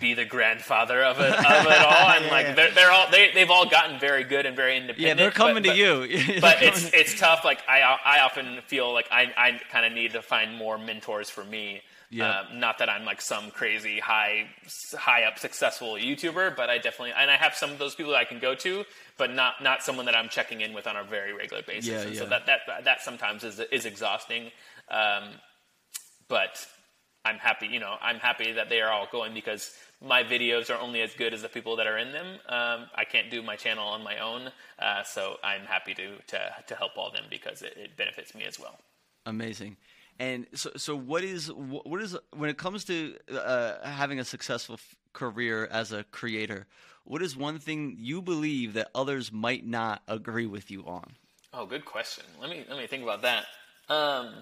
[0.01, 2.55] be the grandfather of it of it all, and like Yeah.
[2.55, 5.07] they're they're all they they've all gotten very good and very independent.
[5.09, 5.77] yeah they're coming but- to but-
[6.11, 7.45] you but it's it's tough.
[7.45, 11.31] Like I I often feel like I I kind of need to find more mentors
[11.31, 11.83] for me.
[12.11, 12.41] Yeah.
[12.41, 14.49] Um, not that I'm like some crazy high
[14.97, 18.19] high up successful YouTuber, but I definitely and I have some of those people that
[18.19, 18.85] I can go to,
[19.19, 21.87] but not not someone that I'm checking in with on a very regular basis.
[21.87, 24.51] Yeah, and so that that that sometimes is is exhausting.
[24.91, 25.25] Um,
[26.29, 26.67] but
[27.25, 30.81] I'm happy, you know, I'm happy that they are all going because my videos are
[30.81, 32.27] only as good as the people that are in them.
[32.49, 36.55] Um, I can't do my channel on my own, uh, so I'm happy to, to
[36.69, 38.79] to help all them because it, it benefits me as well.
[39.27, 39.77] Amazing.
[40.21, 44.75] And so, so what is what is when it comes to uh, having a successful
[44.75, 46.66] f- career as a creator?
[47.05, 51.12] What is one thing you believe that others might not agree with you on?
[51.55, 52.25] Oh, good question.
[52.41, 53.45] Let me let me think about that.
[53.89, 54.35] Um,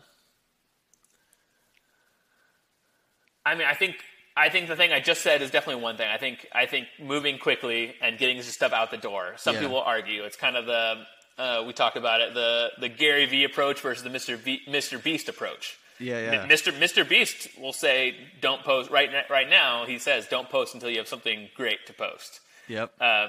[3.44, 3.96] I mean, I think
[4.36, 6.08] I think the thing I just said is definitely one thing.
[6.08, 9.34] I think I think moving quickly and getting this stuff out the door.
[9.36, 9.62] Some Yeah.
[9.62, 11.04] people argue it's kind of the
[11.38, 14.36] uh, we talk about it the the Gary V approach versus the Mr.
[14.36, 15.02] V, Mr.
[15.02, 15.78] Beast approach.
[15.98, 16.46] Yeah, yeah.
[16.46, 16.72] Mr.
[16.72, 17.08] Mr.
[17.08, 21.08] Beast will say, "Don't post right right now." He says, "Don't post until you have
[21.08, 22.92] something great to post." Yep.
[23.00, 23.28] uh,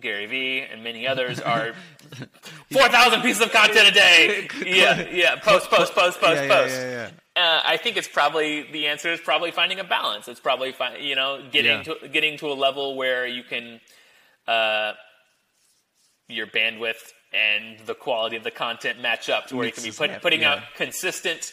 [0.00, 1.74] Gary Vee and many others are
[2.72, 4.48] four thousand pieces of content a day.
[4.66, 5.36] Yeah, yeah.
[5.36, 6.74] Post, post, post, post, yeah, post.
[6.74, 7.42] yeah, yeah.
[7.42, 10.26] Uh, I think it's probably the answer is probably finding a balance.
[10.26, 13.80] It's probably fi- you know getting to getting to a level where you can
[14.48, 14.92] uh,
[16.28, 19.90] your bandwidth and the quality of the content match up to where you can be
[19.90, 20.54] put, putting yeah.
[20.54, 21.52] out consistent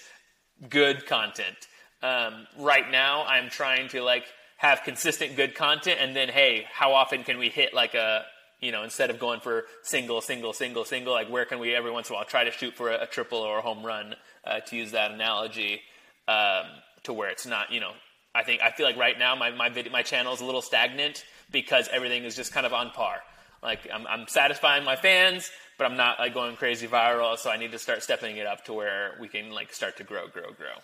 [0.70, 1.68] good content.
[2.02, 4.26] Um, right now, I'm trying to like
[4.58, 8.24] have consistent good content, and then hey, how often can we hit like a
[8.62, 11.92] you know instead of going for single, single, single, single, like where can we every
[11.92, 14.16] once in a while try to shoot for a, a triple or a home run
[14.46, 15.82] uh, to use that analogy
[16.28, 16.66] um,
[17.04, 17.92] to where it's not you know.
[18.36, 20.62] I think I feel like right now my my video, my channel is a little
[20.62, 23.22] stagnant because everything is just kind of on par.
[23.62, 25.50] Like I'm, I'm satisfying my fans,
[25.84, 27.38] but I'm not like going crazy viral.
[27.38, 30.06] So I need to start stepping it up to where we can like start to
[30.06, 30.80] grow, grow, grow.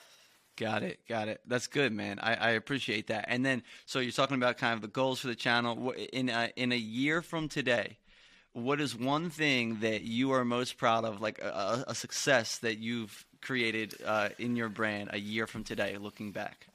[0.58, 1.00] Got it.
[1.08, 1.40] Got it.
[1.48, 2.20] That's good, man.
[2.20, 3.26] I, I appreciate that.
[3.30, 6.52] And then, so you're talking about kind of the goals for the channel in a,
[6.58, 7.98] in a year from today.
[8.52, 12.58] What is one thing that you are most proud of, like a, a a success
[12.58, 16.68] that you've created uh, in your brand a year from today, looking back?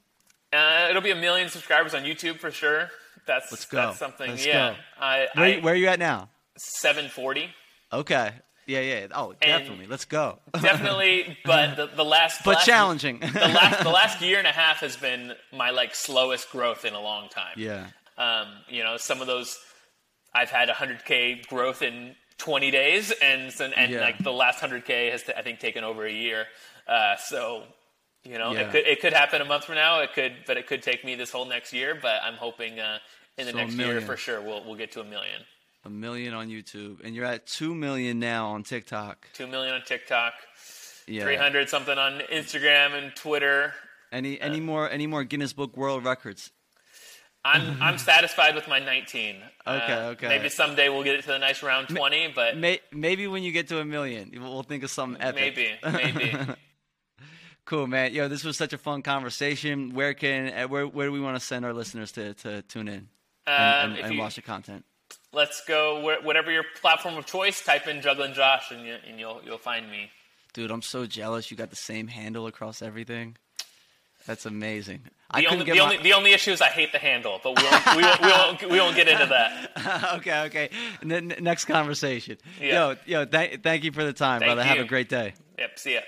[0.51, 2.89] Uh, it'll be a million subscribers on YouTube for sure.
[3.27, 3.77] That's Let's go.
[3.77, 4.31] That's something.
[4.31, 4.75] Let's yeah, go.
[4.99, 6.29] I, Where, I where are you at now?
[6.57, 7.53] 740
[7.99, 8.31] Okay.
[8.67, 9.07] Yeah, yeah.
[9.13, 9.85] Oh, definitely.
[9.85, 10.39] Let's go.
[10.53, 13.19] definitely, but the, the last but last- challenging.
[13.19, 16.93] the last the last year and a half has been my like slowest growth in
[16.93, 17.53] a long time.
[17.57, 17.87] yeah.
[18.17, 19.59] Um, you know, some of those
[20.33, 24.01] I've had 100k growth in 20 days, and and Yeah.
[24.01, 26.45] like the last 100k has I think taken over a year.
[26.87, 27.63] Uh, so
[28.23, 28.61] you know, Yeah.
[28.61, 29.99] it could it could happen a month from now.
[30.01, 31.93] It could, but it could take me this whole next year.
[31.93, 32.97] But I'm hoping uh,
[33.37, 35.41] in the So next year for sure we'll we'll get to a million.
[35.85, 39.27] A million on YouTube, and you're at two million now on TikTok.
[39.33, 40.33] Two million on TikTok.
[41.07, 41.23] Yeah.
[41.23, 43.73] 300 something on Instagram and Twitter.
[44.11, 46.51] Any any more any more Guinness Book World Records?
[47.43, 49.35] I'm I'm satisfied with my 19.
[49.67, 50.27] Okay, Uh, okay.
[50.27, 53.51] Maybe someday we'll get it to the nice round 20, but May, maybe when you
[53.51, 55.55] get to a million, we'll we'll think of something epic.
[55.83, 56.37] maybe, maybe.
[57.65, 58.13] Cool, man.
[58.13, 59.95] Yo, this was such a fun conversation.
[59.95, 62.87] Where can uh, where where do we want to send our listeners to to tune
[62.87, 63.07] in
[63.47, 64.85] and, Um, and, and you- watch the content?
[65.35, 67.61] Let's go where, whatever your platform of choice.
[67.61, 70.09] Type in Juggling Josh, and, you, and you'll you'll find me.
[70.53, 71.51] Dude, I'm so jealous.
[71.51, 73.35] You got the same handle across everything.
[74.25, 75.01] That's amazing.
[75.33, 77.57] The I only the get only the only issue is I hate the handle, but
[77.57, 80.13] we won't we won't, we won't, we won't get into that.
[80.19, 80.69] okay, okay.
[81.03, 82.37] N- next conversation.
[82.61, 82.91] Yeah.
[82.91, 84.63] Yo, yo, th- thank you for the time, Thank brother.
[84.63, 85.33] Have a great day.
[85.59, 85.79] Yep.
[85.79, 86.01] See ya.